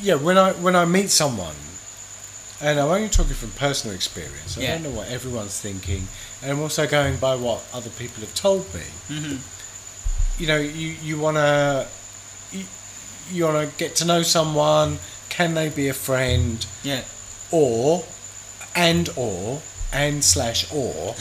yeah. 0.02 0.16
When 0.16 0.38
I 0.38 0.52
when 0.54 0.76
I 0.76 0.86
meet 0.86 1.10
someone, 1.12 1.56
and 2.62 2.80
I'm 2.80 2.90
only 2.90 3.10
talking 3.10 3.34
from 3.36 3.52
personal 3.52 3.96
experience. 3.96 4.58
I 4.58 4.62
Yeah. 4.62 4.74
don't 4.76 4.84
know 4.84 4.96
what 5.00 5.10
everyone's 5.10 5.60
thinking, 5.60 6.08
and 6.42 6.52
I'm 6.52 6.62
also 6.62 6.88
going 6.88 7.18
by 7.18 7.36
what 7.36 7.64
other 7.74 7.90
people 7.90 8.22
have 8.22 8.34
told 8.34 8.66
me. 8.74 8.86
Mhm. 9.10 9.38
You 10.40 10.48
know, 10.48 10.58
you 10.58 10.90
you 11.02 11.18
wanna 11.20 11.88
you, 12.52 12.64
you 13.32 13.46
wanna 13.46 13.68
get 13.78 13.96
to 13.98 14.06
know 14.06 14.22
someone. 14.24 15.00
Can 15.30 15.54
they 15.54 15.70
be 15.70 15.88
a 15.90 15.94
friend, 15.94 16.66
Yeah. 16.84 17.02
or 17.52 18.06
and 18.76 19.10
or 19.16 19.62
and 19.92 20.24
slash 20.24 20.66
or 20.74 21.16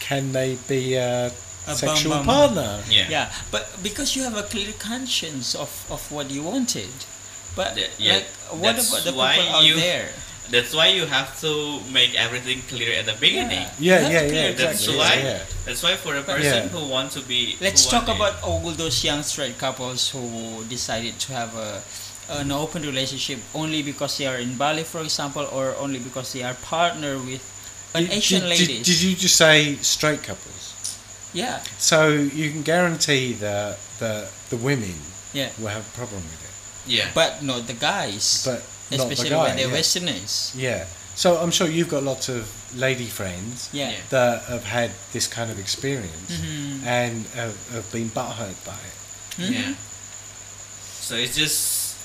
can 0.00 0.32
they 0.32 0.56
be 0.68 0.94
a, 0.94 1.32
A 1.66 1.74
sexual 1.74 2.12
bum 2.12 2.26
bum. 2.26 2.54
partner? 2.54 2.82
yeah 2.90 3.06
Yeah, 3.08 3.32
but 3.50 3.82
because 3.82 4.16
you 4.16 4.22
have 4.24 4.36
a 4.36 4.42
clear 4.42 4.72
conscience 4.78 5.54
of, 5.54 5.70
of 5.90 6.10
what 6.10 6.30
you 6.30 6.42
wanted. 6.42 6.90
But 7.54 7.74
Th- 7.76 7.90
yeah, 7.98 8.14
like, 8.14 8.26
what 8.50 8.74
about 8.74 9.04
the 9.04 9.12
people 9.12 9.20
out 9.22 9.64
you- 9.64 9.76
there? 9.76 10.08
That's 10.50 10.74
why 10.74 10.88
you 10.88 11.06
have 11.06 11.38
to 11.40 11.80
make 11.92 12.14
everything 12.14 12.60
clear 12.68 12.98
at 12.98 13.06
the 13.06 13.14
beginning 13.20 13.64
Yeah, 13.78 13.98
That's 14.00 14.12
yeah, 14.12 14.20
yeah, 14.22 14.48
exactly. 14.50 14.64
That's 14.66 14.86
yeah, 14.88 14.96
why- 14.98 15.22
yeah. 15.22 15.38
that's 15.64 15.82
why 15.82 15.94
for 15.96 16.16
a 16.16 16.22
person 16.22 16.44
Yeah. 16.64 16.68
who 16.68 16.88
wants 16.88 17.14
to 17.14 17.20
be 17.22 17.56
Let's 17.60 17.86
talk 17.86 18.06
want 18.08 18.18
about 18.18 18.42
all 18.42 18.60
those 18.72 19.02
young 19.04 19.22
straight 19.22 19.56
couples 19.58 20.10
who 20.10 20.64
decided 20.68 21.18
to 21.26 21.32
have 21.32 21.54
a 21.56 21.80
an 22.30 22.50
open 22.52 22.82
relationship 22.82 23.38
only 23.52 23.82
because 23.82 24.16
they 24.16 24.26
are 24.26 24.38
in 24.38 24.56
Bali, 24.56 24.84
for 24.84 25.00
example, 25.02 25.42
or 25.52 25.74
only 25.76 25.98
because 25.98 26.32
they 26.32 26.42
are 26.42 26.54
partner 26.54 27.18
with 27.18 27.42
an 27.94 28.04
Did- 28.04 28.12
Asian 28.12 28.40
did, 28.40 28.48
lady. 28.48 28.66
Did, 28.78 28.84
did 28.84 29.02
you 29.02 29.12
just 29.16 29.36
say 29.36 29.76
straight 29.82 30.22
couples? 30.22 30.72
yeah, 31.34 31.60
So 31.78 32.08
you 32.08 32.50
can 32.50 32.62
guarantee 32.62 33.32
that 33.40 33.78
the 33.98 34.28
the 34.50 34.56
women 34.56 34.94
yeah, 35.32 35.50
will 35.58 35.68
have 35.72 35.84
a 35.86 35.94
problem 35.96 36.22
with 36.22 36.40
it, 36.44 36.54
yeah 36.86 37.08
but 37.14 37.42
not 37.42 37.66
the 37.66 37.72
guys, 37.74 38.44
but 38.46 38.60
not 38.98 39.06
the 39.08 39.12
especially 39.14 39.36
when 39.36 39.56
they're 39.56 39.66
yeah. 39.68 39.72
Westerners. 39.72 40.52
yeah. 40.56 40.84
So 41.14 41.36
I'm 41.36 41.50
sure 41.50 41.68
you've 41.68 41.90
got 41.90 42.02
lots 42.02 42.28
of 42.30 42.48
lady 42.74 43.06
friends 43.06 43.68
Yeah. 43.72 43.90
Yeah. 43.90 43.96
that 44.10 44.42
have 44.44 44.64
had 44.64 44.90
this 45.12 45.26
kind 45.28 45.50
of 45.50 45.58
experience 45.58 46.30
Mhm. 46.30 46.84
and 46.86 47.26
have, 47.34 47.56
have 47.72 47.92
been 47.92 48.08
butthurt 48.10 48.56
by 48.64 48.72
it. 48.88 48.96
Mhm. 49.38 49.52
yeah 49.52 49.74
so 51.00 51.16
it's 51.16 51.36
just 51.36 51.96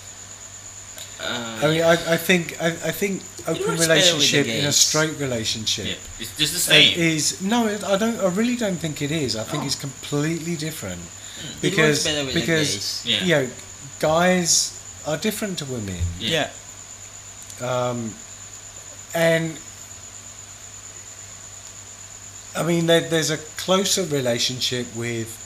uh, 1.19 1.60
I 1.63 1.67
mean, 1.67 1.82
I, 1.82 1.93
I 2.13 2.17
think 2.17 2.62
I, 2.62 2.67
I 2.67 2.91
think 2.91 3.23
open 3.47 3.65
works 3.67 3.88
better 3.88 4.15
with 4.17 4.30
the 4.32 4.38
relationship 4.38 4.47
in 4.47 4.65
a 4.65 4.71
straight 4.71 5.17
relationship 5.17 5.86
yeah, 5.88 5.95
it's 6.19 6.38
just 6.38 6.54
the 6.54 6.60
uh, 6.60 6.76
same 6.76 7.00
is 7.00 7.41
no. 7.41 7.67
I 7.67 7.97
don't. 7.97 8.19
I 8.19 8.28
really 8.28 8.56
don't 8.56 8.78
think 8.78 9.02
it 9.02 9.12
is. 9.12 9.36
I 9.36 9.43
think 9.43 9.63
Oh. 9.63 9.65
it's 9.65 9.76
completely 9.76 10.56
different 10.56 11.02
It 11.02 11.62
because 11.62 11.78
works 11.78 12.04
better 12.04 12.26
with 12.26 12.34
the 12.36 12.39
because 12.41 12.69
gays. 12.73 13.02
Yeah. 13.06 13.23
you 13.23 13.36
know, 13.36 13.50
guys 14.00 14.73
are 15.08 15.17
different 15.17 15.58
to 15.60 15.65
women. 15.65 16.02
Yeah. 16.19 16.50
Um, 17.62 18.13
and 19.15 19.58
I 22.56 22.63
mean, 22.63 22.88
there, 22.88 23.02
there's 23.02 23.30
a 23.30 23.38
closer 23.58 24.04
relationship 24.04 24.88
with 24.96 25.43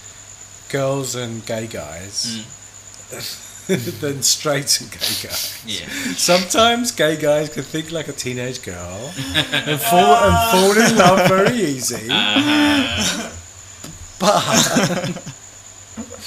girls 0.69 1.15
and 1.15 1.45
gay 1.45 1.67
guys 1.67 2.45
Mm. 3.11 3.99
than 4.01 4.23
straight 4.23 4.79
and 4.81 4.89
gay 4.91 4.97
guys. 4.97 5.61
yeah 5.65 5.85
Sometimes 6.15 6.91
gay 6.91 7.17
guys 7.17 7.49
can 7.49 7.63
think 7.63 7.91
like 7.91 8.07
a 8.07 8.13
teenage 8.13 8.61
girl 8.63 9.11
and 9.53 9.79
fall 9.81 10.15
and 10.15 10.51
fall 10.51 10.71
in 10.85 10.97
love 10.97 11.27
very 11.27 11.57
easy. 11.57 12.07
uh, 12.09 13.31
But 14.19 15.21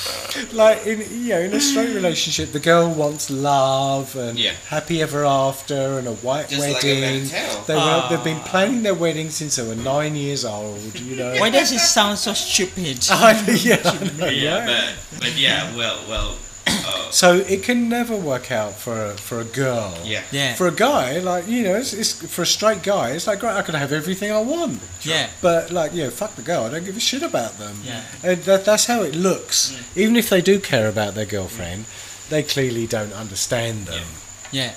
like 0.52 0.86
in 0.86 1.00
you 1.24 1.30
know 1.34 1.40
in 1.40 1.52
a 1.54 1.60
straight 1.60 1.94
relationship, 1.94 2.52
the 2.52 2.60
girl 2.60 2.90
wants 2.92 3.30
love 3.30 4.16
and 4.16 4.38
Yeah. 4.38 4.52
happy 4.68 5.00
ever 5.02 5.24
after 5.24 5.98
and 5.98 6.06
a 6.08 6.12
white 6.26 6.48
Just 6.48 6.60
like 6.60 6.82
a 6.84 7.00
wedding. 7.00 7.24
fairy 7.26 7.64
they 7.66 7.74
were, 7.76 8.06
they've 8.10 8.24
been 8.24 8.40
Ah. 8.44 8.48
planning 8.48 8.82
their 8.82 8.94
wedding 8.94 9.30
since 9.30 9.56
they 9.56 9.66
were 9.66 9.74
nine 9.76 10.16
years 10.16 10.44
old. 10.44 10.98
You 10.98 11.16
know. 11.16 11.34
Why 11.38 11.50
does 11.50 11.72
it 11.72 11.80
sound 11.80 12.18
so 12.18 12.32
stupid? 12.34 12.98
I, 13.10 13.40
yeah, 13.62 13.80
I 13.84 14.10
know, 14.18 14.26
yeah 14.26 14.58
right? 14.66 14.94
but 15.12 15.20
but 15.20 15.36
yeah 15.36 15.74
well 15.76 15.98
well 16.08 16.36
uh, 16.66 17.10
So 17.10 17.36
it 17.36 17.62
can 17.62 17.88
never 17.88 18.16
work 18.16 18.50
out 18.50 18.74
for 18.74 19.06
a, 19.06 19.10
for 19.12 19.40
a 19.40 19.44
girl. 19.44 19.96
yeah. 20.04 20.22
Yeah. 20.32 20.54
For 20.54 20.66
a 20.66 20.72
guy, 20.72 21.18
like 21.20 21.46
you 21.46 21.62
know, 21.62 21.76
it's, 21.76 21.92
it's 21.92 22.12
for 22.34 22.42
a 22.42 22.46
straight 22.46 22.82
guy. 22.82 23.10
It's 23.12 23.26
like 23.26 23.38
great, 23.40 23.52
I 23.54 23.62
can 23.62 23.74
have 23.74 23.92
everything 23.92 24.32
I 24.32 24.40
want. 24.40 24.80
Yeah. 25.02 25.30
But 25.40 25.70
like, 25.70 25.94
you 25.94 26.04
know, 26.04 26.10
fuck 26.10 26.34
the 26.34 26.42
girl. 26.42 26.64
I 26.64 26.70
don't 26.70 26.84
give 26.84 26.96
a 26.96 27.00
shit 27.00 27.22
about 27.22 27.58
them. 27.58 27.76
Yeah. 27.84 28.02
And 28.24 28.42
that, 28.42 28.64
that's 28.64 28.86
how 28.86 29.02
it 29.02 29.14
looks. 29.14 29.78
Even 29.94 30.16
if 30.16 30.28
they 30.28 30.40
do 30.40 30.58
care 30.58 30.88
about 30.88 31.14
their 31.14 31.26
girlfriend, 31.26 31.84
they 32.30 32.42
clearly 32.42 32.86
don't 32.86 33.12
understand 33.12 33.86
them. 33.86 34.06
Yeah. 34.50 34.74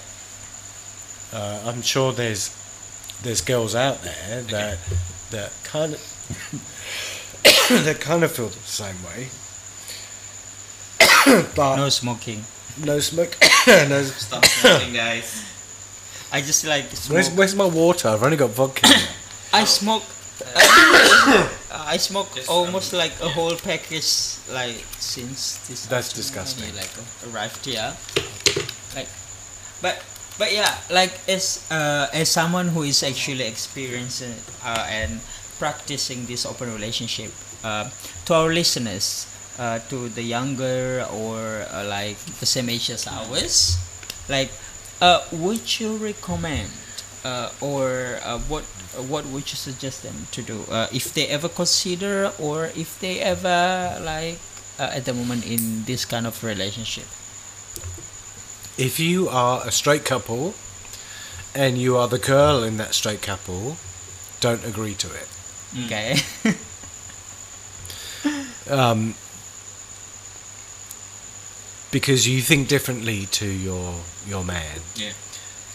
Uh, 1.34 1.62
I'm 1.65 1.82
sure 1.82 2.13
there's 2.13 2.56
there's 3.23 3.41
girls 3.41 3.73
out 3.73 4.04
there 4.04 4.41
that 4.43 4.78
that 5.32 5.52
kind 5.63 5.93
of 5.93 6.02
that 7.86 8.00
kind 8.00 8.23
of 8.23 8.32
feel 8.32 8.47
the 8.50 8.60
same 8.60 9.04
way. 9.04 9.28
but 11.56 11.76
No 11.76 11.90
smoking. 11.90 12.44
no, 12.84 13.00
smoke. 13.00 13.36
no, 13.68 14.02
Stop 14.04 14.46
smoking, 14.46 14.94
guys. 14.94 15.44
I 16.32 16.42
just 16.42 16.66
like 16.66 16.86
smoke. 16.92 17.13
where's, 17.16 17.30
where's 17.32 17.56
my 17.56 17.66
water? 17.66 18.10
I've 18.10 18.24
only 18.24 18.38
got 18.38 18.52
vodka. 18.52 18.88
I 19.54 19.63
smoke. 19.66 20.04
uh, 20.56 21.84
I 21.88 21.98
smoke 21.98 22.36
Just, 22.36 22.50
almost 22.50 22.94
um, 22.94 23.00
like 23.00 23.13
a 23.22 23.26
yeah. 23.26 23.32
whole 23.32 23.56
package, 23.56 24.38
like 24.52 24.84
since 25.00 25.58
this. 25.68 25.86
That's 25.88 26.08
afternoon 26.10 26.22
disgusting. 26.22 26.66
when 26.66 26.76
like 26.76 26.94
arrived 27.34 27.66
here, 27.66 27.96
like, 28.96 29.08
but 29.82 30.04
but 30.38 30.54
yeah, 30.54 30.78
like 30.92 31.13
as 31.28 31.66
uh, 31.72 32.08
as 32.13 32.30
someone 32.30 32.68
who 32.70 32.84
is 32.84 33.02
actually 33.02 33.46
experiencing 33.48 34.36
uh, 34.63 34.86
and 34.90 35.22
practicing 35.58 36.26
this 36.28 36.46
open 36.46 36.72
relationship, 36.72 37.32
uh, 37.63 37.90
to 38.26 38.34
our 38.34 38.54
listeners, 38.54 39.26
uh, 39.60 39.80
to 39.89 40.10
the 40.10 40.22
younger 40.22 41.06
or 41.12 41.65
uh, 41.72 41.86
like 41.86 42.17
the 42.39 42.46
same 42.46 42.70
age 42.70 42.89
as 42.89 43.08
ours, 43.08 43.78
like, 44.30 44.52
uh, 45.02 45.22
would 45.32 45.80
you 45.80 45.98
recommend 45.98 46.70
uh, 47.24 47.50
or 47.62 48.20
uh, 48.24 48.39
what 48.48 48.63
uh, 48.98 49.02
what 49.04 49.26
would 49.28 49.50
you 49.50 49.58
suggest 49.58 50.04
them 50.04 50.28
to 50.32 50.41
do? 50.41 50.63
Uh, 50.70 50.88
if 50.93 51.13
they 51.13 51.28
ever 51.28 51.50
consider 51.50 52.32
or 52.39 52.65
if 52.76 53.00
they 53.00 53.20
ever 53.20 54.00
like 54.04 54.39
uh, 54.80 54.91
at 54.93 55.06
the 55.06 55.13
moment 55.13 55.46
in 55.46 55.84
this 55.86 56.06
kind 56.06 56.26
of 56.28 56.43
relationship? 56.43 57.06
If 58.78 59.00
you 59.00 59.28
are 59.30 59.65
a 59.65 59.72
straight 59.72 60.06
couple 60.06 60.54
and 61.56 61.78
you 61.78 61.98
are 61.98 62.08
the 62.08 62.20
girl 62.20 62.63
in 62.63 62.78
that 62.78 62.93
straight 62.93 63.22
couple, 63.22 63.78
don't 64.39 64.63
agree 64.63 64.93
to 64.96 65.08
it. 65.08 65.28
okay. 65.86 66.17
Um, 68.70 69.15
because 71.91 72.28
you 72.28 72.41
think 72.41 72.67
differently 72.67 73.26
to 73.32 73.45
your 73.47 73.95
your 74.28 74.43
man. 74.43 74.80
Yeah. 74.95 75.12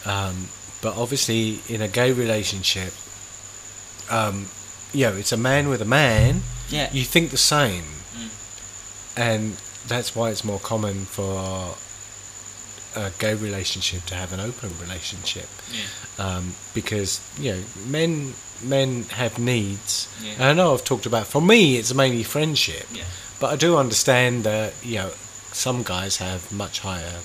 Um, 0.04 0.48
but 0.82 0.96
obviously, 0.96 1.60
in 1.68 1.80
a 1.80 1.88
gay 1.88 2.12
relationship, 2.12 2.92
um, 4.10 4.46
you 4.92 5.06
know, 5.06 5.16
it's 5.16 5.32
a 5.32 5.36
man 5.36 5.68
with 5.68 5.80
a 5.80 5.86
man. 5.86 6.42
yeah 6.70 6.88
You 6.92 7.04
think 7.04 7.30
the 7.30 7.36
same, 7.38 7.84
Mm. 8.16 8.28
and 9.16 9.56
that's 9.86 10.14
why 10.14 10.30
it's 10.30 10.44
more 10.44 10.58
common 10.60 11.04
for 11.06 11.74
a 12.94 13.10
gay 13.18 13.34
relationship 13.34 14.04
to 14.06 14.14
have 14.14 14.32
an 14.34 14.40
open 14.40 14.70
relationship. 14.80 15.48
Yeah. 15.72 15.80
um, 16.18 16.54
because 16.74 17.20
you 17.40 17.52
know 17.52 17.62
men 17.86 18.34
men 18.62 19.04
have 19.16 19.38
needs. 19.38 20.08
Yeah. 20.22 20.32
And 20.34 20.44
I 20.44 20.52
know 20.52 20.74
I've 20.74 20.84
talked 20.84 21.06
about. 21.06 21.26
For 21.26 21.40
me, 21.40 21.76
it's 21.78 21.94
mainly 21.94 22.22
friendship, 22.24 22.86
Yeah. 22.92 23.04
but 23.40 23.48
I 23.52 23.56
do 23.56 23.76
understand 23.78 24.44
that 24.44 24.74
you 24.82 24.96
know 24.98 25.10
some 25.52 25.82
guys 25.82 26.16
have 26.18 26.50
much 26.52 26.80
higher 26.80 27.20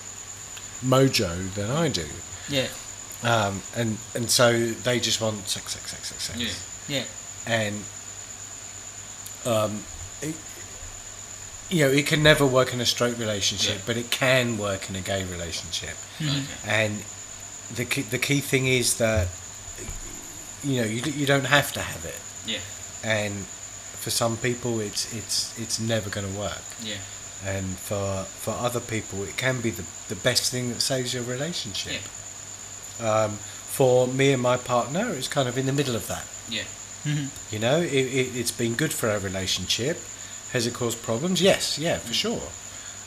mojo 0.86 1.54
than 1.56 1.70
I 1.72 1.90
do, 1.90 2.06
yeah 2.50 2.68
um, 3.24 3.62
and 3.76 3.98
and 4.16 4.30
so 4.30 4.68
they 4.84 5.00
just 5.00 5.20
want 5.22 5.48
sex, 5.48 5.74
sex, 5.74 5.92
sex, 5.92 6.08
sex, 6.10 6.24
sex, 6.24 6.40
Yeah. 6.88 6.98
yeah 7.00 7.06
and 7.48 7.76
um, 9.46 9.84
it, 10.22 10.36
you 11.70 11.86
know 11.86 11.92
it 11.92 12.06
can 12.06 12.22
never 12.24 12.46
work 12.46 12.74
in 12.74 12.82
a 12.82 12.86
straight 12.86 13.18
relationship, 13.18 13.76
Yeah. 13.78 13.82
but 13.86 13.98
it 13.98 14.10
can 14.12 14.58
work 14.58 14.90
in 14.90 14.96
a 14.96 15.02
gay 15.02 15.24
relationship. 15.26 15.96
Okay. 16.22 16.44
and 16.68 17.04
the 17.74 17.86
key, 17.86 18.02
the 18.04 18.18
key 18.20 18.40
thing 18.40 18.68
is 18.68 18.98
that 18.98 19.28
you 20.63 20.82
know 20.82 20.88
you, 20.88 21.02
you 21.12 21.26
don't 21.26 21.46
have 21.46 21.72
to 21.74 21.82
have 21.82 22.04
it 22.06 22.20
Yeah. 22.46 22.60
and 23.04 23.34
for 24.04 24.10
some 24.10 24.38
people 24.38 24.80
it's 24.80 25.13
it's 25.13 25.58
it's 25.60 25.80
never 25.80 26.10
going 26.10 26.32
to 26.32 26.40
work 26.40 26.62
Yeah. 26.84 26.96
And 27.45 27.78
for 27.78 28.23
for 28.23 28.52
other 28.52 28.80
people 28.80 29.23
it 29.23 29.38
can 29.38 29.62
be 29.62 29.69
the, 29.69 29.84
the 30.10 30.15
best 30.15 30.52
thing 30.52 30.69
that 30.69 30.82
saves 30.82 31.13
your 31.13 31.23
relationship. 31.23 32.02
Um, 33.00 33.32
for 33.78 34.08
me 34.08 34.32
and 34.34 34.41
my 34.41 34.58
partner 34.58 35.10
it's 35.12 35.28
kind 35.28 35.47
of 35.47 35.58
in 35.58 35.65
the 35.65 35.73
middle 35.73 35.95
of 35.95 36.08
that. 36.08 36.26
Yeah. 36.50 36.63
Mhm. 37.06 37.30
you 37.52 37.60
know 37.60 37.80
it, 37.80 37.93
it, 37.93 38.36
it's 38.36 38.52
been 38.52 38.73
good 38.76 38.91
for 38.93 39.10
our 39.10 39.19
relationship. 39.19 39.97
Has 40.54 40.65
it 40.65 40.73
caused 40.73 41.02
problems? 41.04 41.41
Yes 41.41 41.78
yeah 41.78 42.00
for 42.00 42.13
sure. 42.13 42.41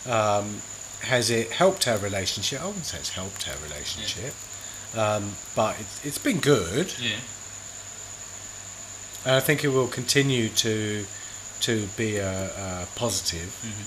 Um, 0.06 0.62
has 1.02 1.30
it 1.30 1.50
helped 1.50 1.88
our 1.88 1.98
relationship? 1.98 2.62
I 2.62 2.66
wouldn't 2.66 2.86
say 2.86 2.98
it's 2.98 3.10
helped 3.10 3.48
our 3.48 3.56
relationship. 3.68 4.34
Um, 4.96 5.32
but 5.56 5.78
it's, 5.80 6.04
it's 6.06 6.18
been 6.18 6.40
good. 6.40 6.94
Yeah. 7.00 7.16
and 9.24 9.34
i 9.36 9.40
think 9.40 9.64
it 9.64 9.68
will 9.68 9.88
continue 9.88 10.48
to 10.48 11.04
to 11.60 11.86
be 11.96 12.16
a, 12.16 12.32
a 12.56 12.86
positive. 12.94 13.50
Mhm. 13.62 13.86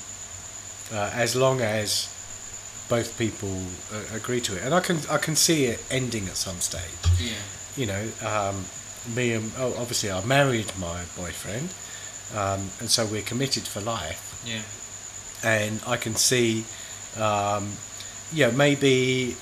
Uh, 0.94 1.10
as 1.14 1.36
long 1.36 1.60
as 1.62 2.08
both 2.90 3.18
people 3.18 3.50
uh, 3.94 4.16
agree 4.16 4.42
to 4.42 4.56
it 4.56 4.62
and 4.64 4.74
i 4.74 4.80
can 4.80 4.98
i 5.10 5.18
can 5.18 5.36
see 5.36 5.66
it 5.66 5.80
ending 5.90 6.28
at 6.28 6.38
some 6.38 6.60
stage 6.60 7.04
Yeah. 7.20 7.34
you 7.76 7.86
know, 7.88 8.04
um, 8.26 8.66
me 9.16 9.34
and 9.34 9.52
oh, 9.58 9.74
obviously 9.80 10.10
I 10.12 10.24
married 10.24 10.72
my 10.80 11.02
boyfriend, 11.18 11.68
um, 12.40 12.70
and 12.80 12.90
so 12.90 13.06
we're 13.06 13.22
committed 13.34 13.64
for 13.68 13.82
life. 13.82 14.22
Yeah. 14.46 14.62
And 15.44 15.82
I 15.86 15.98
can 15.98 16.16
see, 16.16 16.64
um, 17.18 17.74
yeah, 18.32 18.52
maybe, 18.52 19.36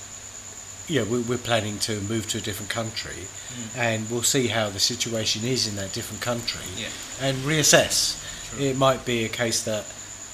yeah, 0.88 1.04
we, 1.04 1.20
we're 1.20 1.38
planning 1.38 1.78
to 1.80 2.02
move 2.02 2.28
to 2.30 2.38
a 2.40 2.42
different 2.42 2.72
country, 2.72 3.28
Mm. 3.52 3.78
and 3.78 4.10
we'll 4.10 4.24
see 4.24 4.48
how 4.48 4.70
the 4.70 4.80
situation 4.80 5.44
is 5.44 5.68
in 5.68 5.76
that 5.76 5.92
different 5.94 6.22
country, 6.24 6.66
Yeah. 6.78 6.88
and 7.22 7.38
reassess. 7.46 8.16
True. 8.50 8.66
It 8.66 8.78
might 8.78 9.06
be 9.06 9.26
a 9.26 9.30
case 9.30 9.62
that 9.64 9.84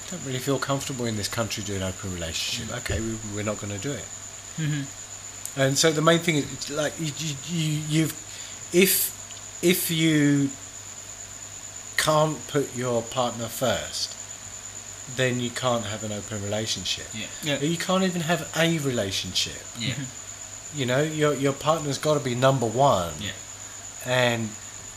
don't 0.10 0.26
really 0.26 0.39
feel 0.39 0.60
comfortable 0.60 1.06
in 1.06 1.17
this 1.17 1.28
country 1.28 1.63
doing 1.63 1.84
open 1.84 2.13
relationship. 2.13 2.74
Mm. 2.74 2.78
Okay, 2.80 3.00
we, 3.02 3.17
we're 3.36 3.43
not 3.43 3.60
going 3.60 3.74
to 3.74 3.80
do 3.80 3.91
it. 3.91 4.06
Mhm. 4.58 4.86
And 5.58 5.78
so 5.78 5.91
the 5.91 6.02
main 6.02 6.20
thing 6.20 6.36
is 6.36 6.52
it's 6.54 6.70
like 6.70 6.93
you, 7.00 7.12
you, 7.17 7.36
you 7.50 7.82
you've 7.89 8.13
if 8.74 9.12
if 9.63 9.89
you 9.91 10.50
can't 11.98 12.38
put 12.48 12.76
your 12.76 13.02
partner 13.02 13.48
first, 13.48 14.15
then 15.15 15.39
you 15.39 15.50
can't 15.50 15.86
have 15.86 16.04
an 16.04 16.12
open 16.12 16.43
relationship. 16.43 17.08
Yeah. 17.13 17.26
yeah 17.43 17.60
You 17.60 17.78
can't 17.78 18.04
even 18.04 18.22
have 18.22 18.50
a 18.56 18.78
relationship. 18.80 19.62
Yeah. 19.80 19.96
You 20.76 20.86
know, 20.86 21.02
your 21.02 21.34
your 21.34 21.54
partner's 21.54 21.98
got 21.98 22.15
to 22.17 22.24
be 22.24 22.36
number 22.36 22.65
one, 22.67 23.13
Yeah. 23.20 23.32
and 24.06 24.50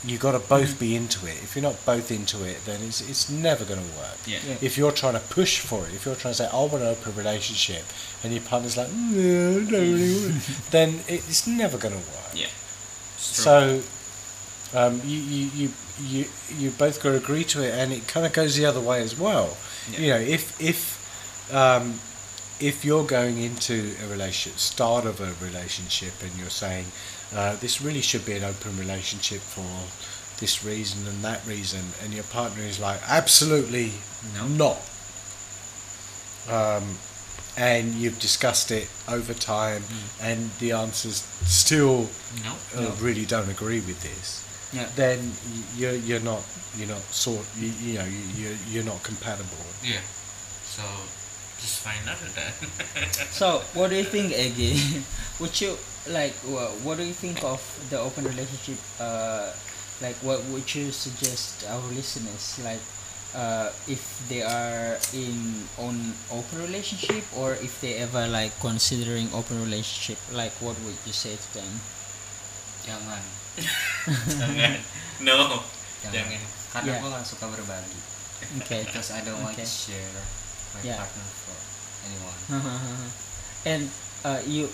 you 0.04 0.16
got 0.16 0.32
to 0.32 0.38
both 0.38 0.80
be 0.80 0.96
into 0.96 1.26
it. 1.26 1.42
If 1.42 1.54
you're 1.54 1.62
not 1.62 1.84
both 1.84 2.10
into 2.10 2.44
it, 2.44 2.64
then 2.64 2.80
it's 2.82 3.06
it's 3.06 3.28
never 3.30 3.64
going 3.64 3.80
to 3.80 3.96
work. 3.98 4.16
Yeah. 4.26 4.38
Yeah. 4.46 4.56
If 4.60 4.78
you're 4.78 4.92
trying 4.92 5.14
to 5.14 5.20
push 5.20 5.58
for 5.58 5.86
it, 5.86 5.94
if 5.94 6.06
you're 6.06 6.14
trying 6.14 6.32
to 6.32 6.38
say, 6.38 6.48
"I 6.50 6.56
want 6.56 6.74
an 6.74 6.84
open 6.84 7.14
relationship," 7.14 7.84
and 8.24 8.32
your 8.32 8.42
partner's 8.42 8.76
like, 8.76 8.90
"No, 8.92 9.50
I 9.50 9.54
don't 9.54 9.70
really 9.70 10.22
want," 10.22 10.36
it," 10.36 10.42
then 10.70 11.00
it's 11.06 11.46
never 11.46 11.76
going 11.76 11.94
to 11.94 12.00
work. 12.00 12.32
Yeah. 12.34 12.46
So 13.18 13.82
um, 14.74 15.00
you, 15.04 15.18
you, 15.18 15.50
you, 15.54 15.70
you, 16.02 16.24
you 16.56 16.70
both 16.70 17.02
got 17.02 17.10
to 17.10 17.16
agree 17.16 17.44
to 17.44 17.62
it, 17.62 17.74
and 17.74 17.92
it 17.92 18.08
kind 18.08 18.24
of 18.24 18.32
goes 18.32 18.56
the 18.56 18.64
other 18.64 18.80
way 18.80 19.02
as 19.02 19.18
well. 19.18 19.56
Yeah. 19.90 20.00
You 20.00 20.10
know, 20.10 20.20
if 20.20 20.60
if 20.60 21.52
um, 21.52 22.00
if 22.58 22.84
you're 22.84 23.04
going 23.04 23.38
into 23.38 23.94
a 24.04 24.08
relationship, 24.08 24.58
start 24.58 25.04
of 25.04 25.20
a 25.20 25.34
relationship, 25.44 26.14
and 26.22 26.34
you're 26.38 26.50
saying 26.50 26.86
uh, 27.34 27.56
this 27.56 27.80
really 27.80 28.00
should 28.02 28.24
be 28.26 28.32
an 28.36 28.44
open 28.44 28.76
relationship 28.78 29.40
for 29.40 29.66
this 30.40 30.64
reason 30.64 31.06
and 31.06 31.22
that 31.22 31.44
reason, 31.46 31.80
and 32.02 32.12
your 32.14 32.24
partner 32.24 32.62
is 32.62 32.78
like, 32.80 33.00
absolutely 33.06 33.92
No. 34.34 34.46
not. 34.48 34.78
Um, 36.48 36.96
and 37.56 37.94
you've 37.94 38.18
discussed 38.18 38.70
it 38.70 38.88
over 39.08 39.34
time, 39.34 39.82
and 40.20 40.50
the 40.60 40.72
answer's 40.72 41.22
still 41.44 42.08
no. 42.44 42.54
uh, 42.74 42.80
No. 42.82 42.90
really 43.00 43.26
don't 43.26 43.48
agree 43.50 43.80
with 43.80 44.00
this, 44.02 44.44
yeah 44.72 44.86
then 44.94 45.32
you're 45.76 45.94
you're 45.94 46.20
not 46.20 46.42
you're 46.76 46.86
not 46.88 47.02
sort 47.12 47.44
you, 47.58 47.68
you 47.82 47.94
know 47.98 48.04
you 48.04 48.20
you're, 48.36 48.56
you're 48.70 48.84
not 48.84 49.02
compatible. 49.02 49.64
Yeah. 49.84 50.00
So 50.64 50.82
just 51.60 51.84
find 51.84 52.00
out 52.08 52.18
that. 52.34 52.52
So, 53.30 53.60
what 53.76 53.92
do 53.92 53.96
you 53.96 54.04
think, 54.04 54.32
Egie? 54.32 55.04
Would 55.40 55.54
you 55.60 55.76
like? 56.08 56.34
wha- 56.44 56.72
What 56.82 56.96
do 56.96 57.04
you 57.04 57.12
think 57.14 57.44
of 57.44 57.60
the 57.88 58.00
open 58.00 58.24
relationship? 58.24 58.80
Uh, 58.98 59.52
like, 60.00 60.16
what 60.24 60.40
would 60.48 60.64
you 60.72 60.88
suggest 60.90 61.68
our 61.68 61.84
listeners? 61.92 62.56
Like, 62.64 62.80
uh, 63.36 63.68
if 63.86 64.00
they 64.28 64.40
are 64.42 64.96
in 65.12 65.68
on 65.76 66.16
open 66.32 66.64
relationship 66.64 67.22
or 67.36 67.52
if 67.60 67.80
they 67.80 68.00
ever 68.00 68.24
like 68.26 68.50
considering 68.58 69.28
open 69.36 69.60
relationship 69.62 70.18
like 70.32 70.50
what 70.58 70.74
would 70.82 70.98
you 71.06 71.12
say 71.14 71.36
to 71.38 71.48
them 71.54 71.72
jangan 72.82 73.22
Jangan. 74.34 74.72
No. 75.22 75.62
jangan 76.02 76.26
Jangan. 76.26 76.40
karena 76.74 76.90
Yeah. 76.90 77.00
gue 77.02 77.10
gak 77.12 77.26
suka 77.28 77.44
berbagi 77.46 78.00
okay 78.64 78.82
because 78.88 79.14
I 79.14 79.22
don't 79.22 79.38
want 79.44 79.54
to 79.60 79.68
share 79.68 80.10
my 80.74 80.80
Yeah. 80.82 80.98
partner 80.98 81.26
for 81.44 81.56
anyone 82.06 82.38
and 83.70 83.82
uh, 84.24 84.40
you 84.46 84.68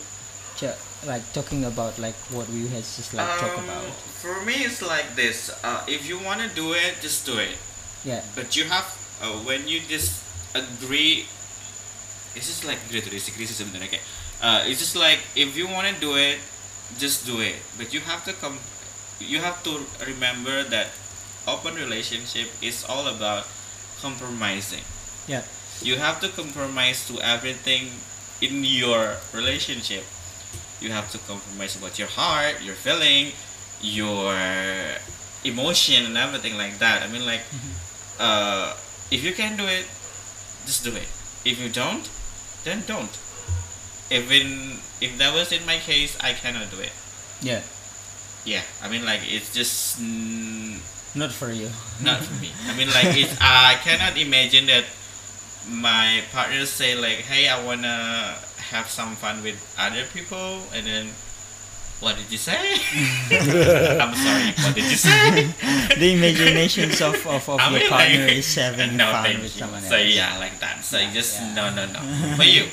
ju- 0.56 0.78
like 1.04 1.22
talking 1.32 1.64
about 1.64 1.98
like 1.98 2.16
what 2.30 2.48
we 2.48 2.68
had 2.68 2.82
just 2.82 3.12
like 3.12 3.26
talk 3.38 3.56
Um, 3.59 3.64
about 3.64 3.90
For 4.16 4.42
me, 4.42 4.66
it's 4.66 4.82
like 4.82 5.14
this. 5.14 5.54
Uh, 5.62 5.87
if 5.87 6.02
you 6.09 6.18
want 6.18 6.42
to 6.42 6.50
do 6.50 6.74
it, 6.74 6.98
just 6.98 7.22
do 7.22 7.38
it. 7.38 7.54
yeah 8.02 8.22
But 8.35 8.56
you 8.59 8.66
have 8.66 8.87
uh, 9.22 9.38
when 9.46 9.68
you 9.68 9.78
just 9.87 10.18
agree. 10.50 11.30
It's 12.35 12.48
just 12.50 12.64
like 12.66 12.76
agree 12.85 13.00
to 13.00 13.09
disagree 13.09 13.46
sih 13.46 13.56
sebenarnya 13.56 13.96
kayak. 13.96 14.04
Uh, 14.42 14.61
it's 14.68 14.82
just 14.82 14.92
like 14.98 15.22
if 15.32 15.56
you 15.56 15.64
want 15.70 15.88
to 15.88 15.94
do 15.96 16.18
it, 16.20 16.37
just 17.00 17.24
do 17.24 17.40
it. 17.40 17.56
But 17.80 17.94
you 17.96 18.02
have 18.04 18.26
to 18.28 18.35
come. 18.37 18.59
You 19.22 19.40
have 19.40 19.62
to 19.64 19.80
remember 20.04 20.61
that 20.68 20.92
open 21.48 21.78
relationship 21.78 22.50
is 22.61 22.82
all 22.85 23.06
about 23.06 23.46
compromising. 24.02 24.82
yeah 25.26 25.42
You 25.82 25.96
have 25.96 26.20
to 26.20 26.28
compromise 26.28 27.06
to 27.08 27.20
everything 27.20 27.90
in 28.40 28.64
your 28.64 29.16
relationship. 29.32 30.04
You 30.80 30.90
have 30.90 31.10
to 31.12 31.18
compromise 31.18 31.76
about 31.76 31.98
your 31.98 32.08
heart, 32.08 32.62
your 32.62 32.74
feeling, 32.74 33.32
your 33.80 34.34
emotion, 35.44 36.04
and 36.06 36.16
everything 36.16 36.56
like 36.56 36.78
that. 36.78 37.02
I 37.02 37.08
mean, 37.08 37.24
like, 37.24 37.42
uh, 38.18 38.74
if 39.10 39.24
you 39.24 39.32
can 39.32 39.56
do 39.56 39.64
it, 39.64 39.86
just 40.66 40.84
do 40.84 40.92
it. 40.94 41.08
If 41.44 41.60
you 41.60 41.68
don't, 41.68 42.08
then 42.64 42.82
don't. 42.86 43.12
Even 44.10 44.78
if 45.00 45.18
that 45.18 45.34
was 45.34 45.52
in 45.52 45.64
my 45.66 45.78
case, 45.78 46.16
I 46.20 46.32
cannot 46.32 46.70
do 46.70 46.80
it. 46.80 46.92
yeah 47.42 47.62
Yeah, 48.44 48.62
I 48.82 48.88
mean, 48.88 49.04
like, 49.04 49.20
it's 49.26 49.52
just 49.52 49.98
mm, 49.98 50.78
not 51.14 51.32
for 51.32 51.50
you 51.50 51.70
not 52.02 52.22
for 52.22 52.34
me. 52.40 52.50
I 52.68 52.76
mean, 52.76 52.88
like 52.88 53.16
it's 53.20 53.34
I 53.40 53.74
cannot 53.82 54.16
imagine 54.18 54.66
that 54.66 54.84
my 55.68 56.22
partners 56.33 56.70
say 56.70 56.94
like, 56.94 57.24
"Hey, 57.26 57.48
I 57.48 57.62
wanna 57.64 58.37
have 58.70 58.88
some 58.88 59.16
fun 59.16 59.42
with 59.42 59.57
other 59.79 60.05
people," 60.14 60.62
and 60.74 60.87
then 60.87 61.07
what 62.00 62.16
did 62.16 62.31
you 62.31 62.38
say? 62.38 62.57
I'm 63.33 64.14
sorry. 64.14 64.52
What 64.64 64.74
did 64.74 64.85
you 64.85 64.96
say? 65.00 65.48
the 65.98 66.12
imaginations 66.12 67.00
of, 67.00 67.16
of, 67.26 67.48
of 67.48 67.61
I 67.61 67.70
your 67.70 67.81
mean, 67.81 67.88
partner 67.88 68.26
like, 68.26 68.37
is 68.37 68.55
having 68.61 68.96
no, 68.96 69.11
fun 69.11 69.35
with 69.40 69.42
you. 69.57 69.61
someone 69.64 69.81
else 69.81 69.88
So 69.88 69.96
yeah, 69.96 70.38
like 70.38 70.61
that. 70.61 70.85
So 70.85 70.98
Yeah, 70.98 71.12
just 71.14 71.40
yeah. 71.40 71.55
no, 71.55 71.74
no, 71.74 71.87
no. 71.87 72.00
For 72.37 72.44
you, 72.44 72.68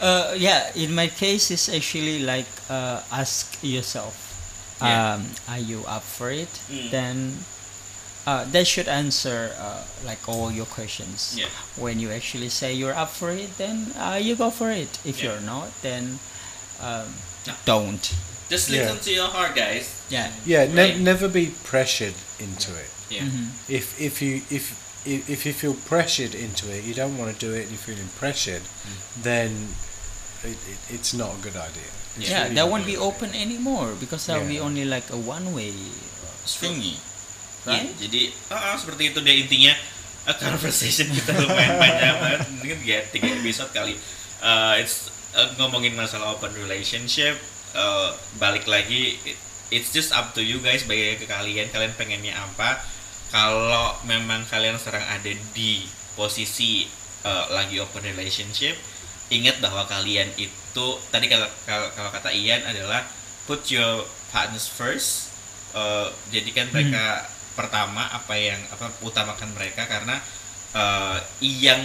Uh, 0.00 0.34
yeah, 0.36 0.72
in 0.74 0.92
my 0.94 1.06
case, 1.08 1.50
it's 1.54 1.68
actually 1.68 2.18
like 2.24 2.48
uh, 2.68 3.00
ask 3.12 3.56
yourself, 3.62 4.12
Yeah. 4.82 5.14
um, 5.14 5.30
are 5.48 5.60
you 5.62 5.84
up 5.86 6.02
for 6.02 6.30
it? 6.34 6.50
Mm. 6.68 6.90
Then 6.90 7.16
uh, 8.26 8.44
that 8.52 8.66
should 8.66 8.88
answer 8.88 9.54
uh, 9.58 9.82
like 10.04 10.26
all 10.28 10.50
your 10.50 10.66
questions. 10.66 11.34
Yeah. 11.36 11.46
When 11.76 12.00
you 12.00 12.10
actually 12.10 12.48
say 12.48 12.72
you're 12.72 12.94
up 12.94 13.10
for 13.10 13.30
it, 13.30 13.56
then 13.58 13.92
uh, 13.98 14.18
you 14.20 14.34
go 14.36 14.50
for 14.50 14.70
it. 14.70 14.98
If 15.04 15.22
Yeah. 15.22 15.24
you're 15.32 15.40
not, 15.40 15.68
then 15.82 16.18
um, 16.80 17.14
No. 17.46 17.52
don't. 17.64 18.12
just 18.50 18.68
Yeah. 18.68 18.82
listen 18.82 19.00
to 19.00 19.12
your 19.12 19.28
heart, 19.28 19.54
guys. 19.56 19.86
Yeah. 20.10 20.30
Yeah, 20.46 20.60
Right. 20.64 20.74
ne- 20.74 20.98
never 20.98 21.28
be 21.28 21.46
pressured 21.64 22.14
into 22.38 22.72
it. 22.76 22.90
Yeah. 23.10 23.24
Mhm. 23.24 23.48
If 23.68 23.98
if 24.00 24.20
you 24.22 24.42
if 24.50 24.72
if 25.04 25.28
if 25.28 25.40
you 25.46 25.52
feel 25.52 25.74
pressured 25.74 26.34
into 26.34 26.70
it, 26.70 26.84
you 26.84 26.94
don't 26.94 27.16
want 27.18 27.32
to 27.32 27.38
do 27.46 27.52
it, 27.54 27.62
and 27.68 27.70
you're 27.72 27.86
feeling 27.88 28.08
pressured, 28.18 28.62
then 29.22 29.50
it, 30.42 30.56
it, 30.72 30.78
it's 30.96 31.12
not 31.14 31.30
a 31.38 31.40
good 31.42 31.56
idea. 31.56 31.90
It's 32.16 32.28
Yeah, 32.30 32.42
really 32.44 32.54
that 32.56 32.68
won't 32.68 32.86
be 32.86 32.96
good 32.96 33.02
open 33.08 33.34
anymore 33.34 33.92
because 34.00 34.26
that 34.26 34.40
will 34.40 34.48
be 34.48 34.60
only 34.60 34.84
like 34.84 35.08
a 35.10 35.16
one-way 35.16 35.72
thingy, 36.46 36.96
Iya, 37.64 37.82
jadi 37.96 38.20
ah, 38.52 38.76
seperti 38.76 39.12
itu 39.12 39.18
deh 39.24 39.36
intinya. 39.48 39.72
Uh, 40.24 40.32
conversation 40.40 41.08
kita 41.12 41.36
lumayan 41.36 41.76
panjang 41.76 42.16
banget. 42.16 42.40
Mungkin 42.56 42.76
tiga, 42.80 42.98
tiga 43.12 43.28
episode 43.36 43.70
kali. 43.76 43.94
Uh, 44.40 44.76
it's 44.80 45.12
uh, 45.36 45.48
ngomongin 45.60 45.92
masalah 45.92 46.32
open 46.32 46.52
relationship 46.56 47.36
uh, 47.76 48.12
balik 48.36 48.64
lagi 48.64 49.16
it- 49.24 49.40
it's 49.68 49.90
just 49.92 50.12
up 50.12 50.32
to 50.32 50.40
you 50.40 50.60
guys 50.60 50.84
bagi 50.84 51.16
ke 51.16 51.26
kalian 51.28 51.68
kalian 51.68 51.92
pengennya 51.96 52.32
apa. 52.36 52.80
Kalau 53.28 53.98
memang 54.06 54.46
kalian 54.46 54.78
sekarang 54.78 55.02
ada 55.04 55.32
di 55.52 55.82
posisi 56.14 56.86
uh, 57.26 57.50
lagi 57.50 57.82
open 57.82 58.04
relationship 58.06 58.76
ingat 59.32 59.58
bahwa 59.58 59.88
kalian 59.88 60.28
itu 60.36 60.86
tadi 61.10 61.26
kalau 61.26 61.48
kalau, 61.64 61.88
kata 62.12 62.30
Ian 62.30 62.62
adalah 62.64 63.02
put 63.44 63.66
your 63.68 64.04
partners 64.30 64.68
first. 64.68 65.32
Uh, 65.74 66.06
jadikan 66.30 66.70
mereka 66.70 67.26
pertama 67.54 68.06
apa 68.10 68.34
yang 68.36 68.58
apa 68.70 68.90
utamakan 69.02 69.50
mereka? 69.54 69.86
Karena 69.86 70.18
uh, 70.74 71.18
yang 71.40 71.80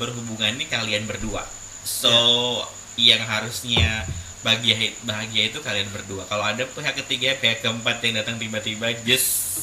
berhubungan 0.00 0.56
ini 0.56 0.66
kalian 0.66 1.04
berdua. 1.06 1.44
So 1.84 2.12
yang 3.00 3.22
harusnya 3.24 4.04
bahagia 4.40 4.96
bahagia 5.04 5.52
itu 5.52 5.60
kalian 5.60 5.88
berdua. 5.92 6.24
Kalau 6.26 6.44
ada 6.44 6.64
pihak 6.64 6.96
ketiga 7.04 7.36
pihak 7.36 7.60
keempat 7.60 8.00
yang 8.04 8.24
datang 8.24 8.40
tiba-tiba 8.40 8.92
just 9.04 9.60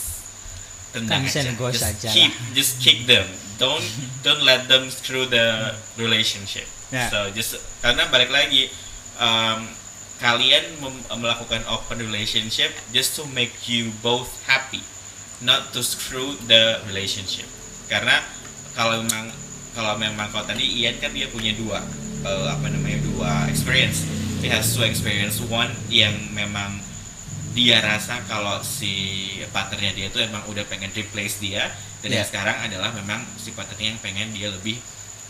and 0.98 1.10
aja. 1.10 1.54
just 1.54 1.86
aja 1.86 2.10
keep 2.10 2.34
just 2.54 2.82
kick 2.82 3.06
them. 3.10 3.26
Don't 3.58 3.84
don't 4.26 4.42
let 4.46 4.70
them 4.70 4.90
through 4.90 5.30
the 5.30 5.74
relationship. 5.98 6.66
Yeah. 6.88 7.12
so 7.12 7.28
just 7.36 7.60
karena 7.84 8.08
balik 8.08 8.32
lagi 8.32 8.72
um, 9.20 9.68
kalian 10.18 10.82
melakukan 11.14 11.62
open 11.70 12.00
relationship 12.00 12.74
just 12.96 13.14
to 13.20 13.28
make 13.36 13.54
you 13.70 13.94
both 14.02 14.32
happy 14.50 14.82
not 15.42 15.70
to 15.74 15.86
screw 15.86 16.34
the 16.50 16.82
relationship. 16.90 17.46
Karena 17.86 18.22
kalau 18.74 19.02
memang 19.06 19.30
kalau 19.78 19.94
memang 19.98 20.28
kalau 20.34 20.46
tadi 20.50 20.66
Ian 20.82 20.98
kan 20.98 21.14
dia 21.14 21.30
punya 21.30 21.54
dua 21.54 21.82
eh, 22.26 22.48
apa 22.50 22.66
namanya 22.70 23.00
dua 23.06 23.46
experience. 23.50 24.06
He 24.42 24.50
has 24.50 24.70
two 24.74 24.86
experience. 24.86 25.42
One 25.42 25.74
yang 25.90 26.14
memang 26.34 26.82
dia 27.58 27.82
rasa 27.82 28.22
kalau 28.30 28.62
si 28.62 29.26
partnernya 29.50 29.94
dia 29.98 30.06
itu 30.14 30.22
emang 30.22 30.46
udah 30.46 30.62
pengen 30.70 30.94
replace 30.94 31.42
dia 31.42 31.74
dan 32.06 32.14
yang 32.14 32.22
Yeah. 32.22 32.30
sekarang 32.30 32.58
adalah 32.70 32.94
memang 32.94 33.26
si 33.42 33.50
partnernya 33.50 33.98
yang 33.98 34.02
pengen 34.02 34.30
dia 34.34 34.54
lebih 34.54 34.78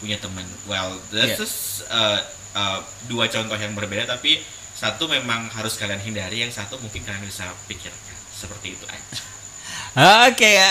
punya 0.03 0.19
teman. 0.19 0.43
Well 0.67 0.99
this 1.11 1.39
Yeah. 1.39 1.43
is 1.47 1.53
uh, 1.87 2.19
uh, 2.51 2.79
dua 3.07 3.31
contoh 3.31 3.55
yang 3.55 3.71
berbeda 3.75 4.07
tapi 4.07 4.43
satu 4.75 5.07
memang 5.07 5.49
harus 5.55 5.79
kalian 5.79 6.03
hindari 6.03 6.43
yang 6.43 6.51
satu 6.51 6.75
mungkin 6.83 7.01
kalian 7.07 7.23
bisa 7.23 7.47
pikirkan. 7.67 8.15
Seperti 8.35 8.75
itu 8.75 8.85
aja 8.91 9.37
Oke 9.97 10.62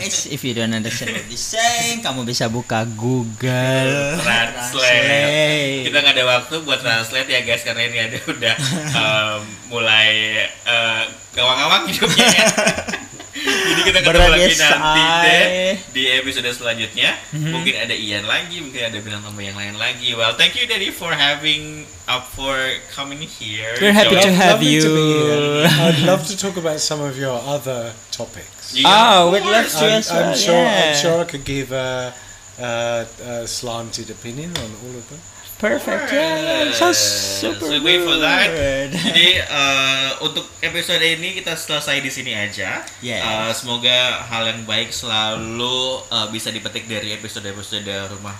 guys, 0.00 0.32
if 0.32 0.40
you 0.48 0.56
don't 0.56 0.72
understand 0.72 1.12
what 1.12 1.28
saying, 1.36 2.00
kamu 2.00 2.24
bisa 2.24 2.48
buka 2.48 2.88
Google 2.96 4.16
Translate. 4.16 5.84
kita 5.84 5.96
nggak 6.00 6.16
ada 6.16 6.24
waktu 6.32 6.54
buat 6.64 6.80
translate 6.80 7.28
ya 7.28 7.44
guys 7.44 7.60
karena 7.60 7.84
ini 7.84 7.98
ada 8.00 8.16
udah 8.24 8.54
um, 9.00 9.40
mulai 9.68 10.40
uh, 10.64 11.04
gawang-gawang 11.36 11.84
hidupnya 11.84 12.24
ya. 12.32 12.48
Jadi 13.44 13.80
kita 13.84 13.98
ketemu 14.00 14.28
lagi 14.32 14.54
nanti 14.56 15.02
deh 15.28 15.72
di 15.92 16.02
episode 16.08 16.48
selanjutnya. 16.48 17.10
Mhm. 17.30 17.50
Mungkin 17.52 17.74
ada 17.76 17.92
Ian 17.94 18.24
lagi, 18.24 18.56
mungkin 18.64 18.82
ada 18.88 18.96
bintang 18.98 19.20
tamu 19.20 19.40
yang 19.44 19.56
lain 19.56 19.76
lagi. 19.76 20.16
Well, 20.16 20.32
thank 20.34 20.56
you 20.56 20.64
Daddy 20.64 20.88
for 20.88 21.12
having 21.12 21.84
up 22.08 22.32
for 22.32 22.56
coming 22.92 23.20
here. 23.20 23.76
We're 23.80 23.92
happy 23.92 24.16
to 24.16 24.32
have 24.32 24.60
to 24.60 24.66
you. 24.66 24.80
here. 24.88 25.68
I'd 25.92 26.00
love 26.08 26.24
to 26.28 26.34
talk 26.36 26.56
about 26.56 26.80
some 26.80 27.04
of 27.04 27.20
your 27.20 27.36
other 27.36 27.92
topics. 28.08 28.72
Yeah, 28.72 28.88
Ah, 28.88 29.28
of 29.28 29.32
we'd 29.36 29.44
love 29.44 29.68
to 29.68 29.84
I'm, 29.84 30.00
as 30.00 30.08
I'm 30.08 30.32
sure. 30.32 30.56
I'm 30.56 30.96
yeah. 30.96 30.96
sure 30.96 31.16
I 31.20 31.26
could 31.28 31.44
give 31.44 31.68
a, 31.70 32.12
a, 32.58 33.04
a 33.22 33.34
slanted 33.46 34.08
opinion 34.08 34.56
on 34.56 34.70
all 34.82 34.96
of 34.96 35.04
them. 35.12 35.20
Perfect. 35.64 36.12
Yeah, 36.12 36.76
so 36.76 36.92
Yes. 36.92 37.00
super 37.40 37.72
So 37.72 37.80
wait 37.80 38.04
for 38.04 38.20
that. 38.20 38.52
Jadi 38.92 39.40
eh, 39.40 40.10
untuk 40.20 40.44
episode 40.60 41.00
ini 41.00 41.40
kita 41.40 41.56
selesai 41.56 42.04
di 42.04 42.12
sini 42.12 42.36
aja. 42.36 42.84
Yes. 43.00 43.24
Eh, 43.24 43.50
semoga 43.56 44.28
hal 44.28 44.44
yang 44.44 44.68
baik 44.68 44.92
selalu 44.92 46.04
eh, 46.12 46.26
bisa 46.28 46.52
dipetik 46.52 46.84
dari 46.84 47.16
episode-episode 47.16 47.88
rumah 48.12 48.36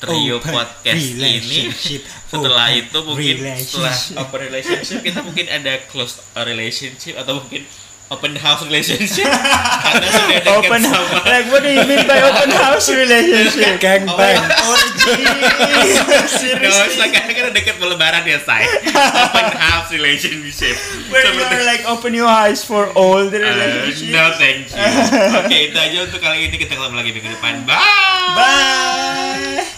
trio 0.00 0.40
Open 0.40 0.56
podcast 0.56 1.12
ini. 1.12 1.68
Setelah 2.24 2.72
Open 2.72 2.80
itu 2.88 2.98
mungkin 3.04 3.36
setelah 3.60 3.96
open 4.24 4.40
relationship 4.48 5.04
kita 5.04 5.20
mungkin 5.20 5.44
ada 5.52 5.76
close 5.92 6.24
relationship 6.40 7.20
atau 7.20 7.36
mungkin 7.36 7.68
open 8.10 8.34
house 8.36 8.66
relationship? 8.66 9.30
Karena 9.30 10.06
sudah 10.10 10.58
open 10.58 10.82
sama. 10.82 11.22
Like 11.22 11.46
what 11.54 11.62
do 11.62 11.70
you 11.70 11.86
mean 11.86 12.02
by 12.10 12.18
open 12.26 12.50
house 12.50 12.90
relationship? 12.90 13.78
Gangbang. 13.84 14.42
Orgy 14.66 15.22
no 16.60 16.68
no, 16.68 17.06
karena 17.10 17.32
kan 17.32 17.54
dekat 17.54 17.78
deket 17.78 17.86
lebaran 17.86 18.22
ya 18.26 18.38
say 18.42 18.66
open 18.90 19.50
house 19.56 19.88
relationship. 19.94 20.74
Where 21.08 21.22
so, 21.22 21.38
you're 21.38 21.64
like 21.64 21.86
open 21.86 22.12
your 22.12 22.28
eyes 22.28 22.66
for 22.66 22.90
all 22.98 23.30
the 23.30 23.38
uh, 23.38 23.46
relationships. 23.46 24.10
uh, 24.10 24.14
no 24.14 24.34
thank 24.36 24.66
you. 24.68 24.76
Oke 25.40 25.46
okay, 25.46 25.60
itu 25.70 25.78
aja 25.78 25.96
untuk 26.04 26.20
kali 26.20 26.50
ini. 26.50 26.56
Kita 26.58 26.74
ketemu 26.74 26.96
lagi 26.98 27.10
minggu 27.14 27.30
depan. 27.38 27.62
Bye. 27.64 27.78
Bye. 28.34 29.70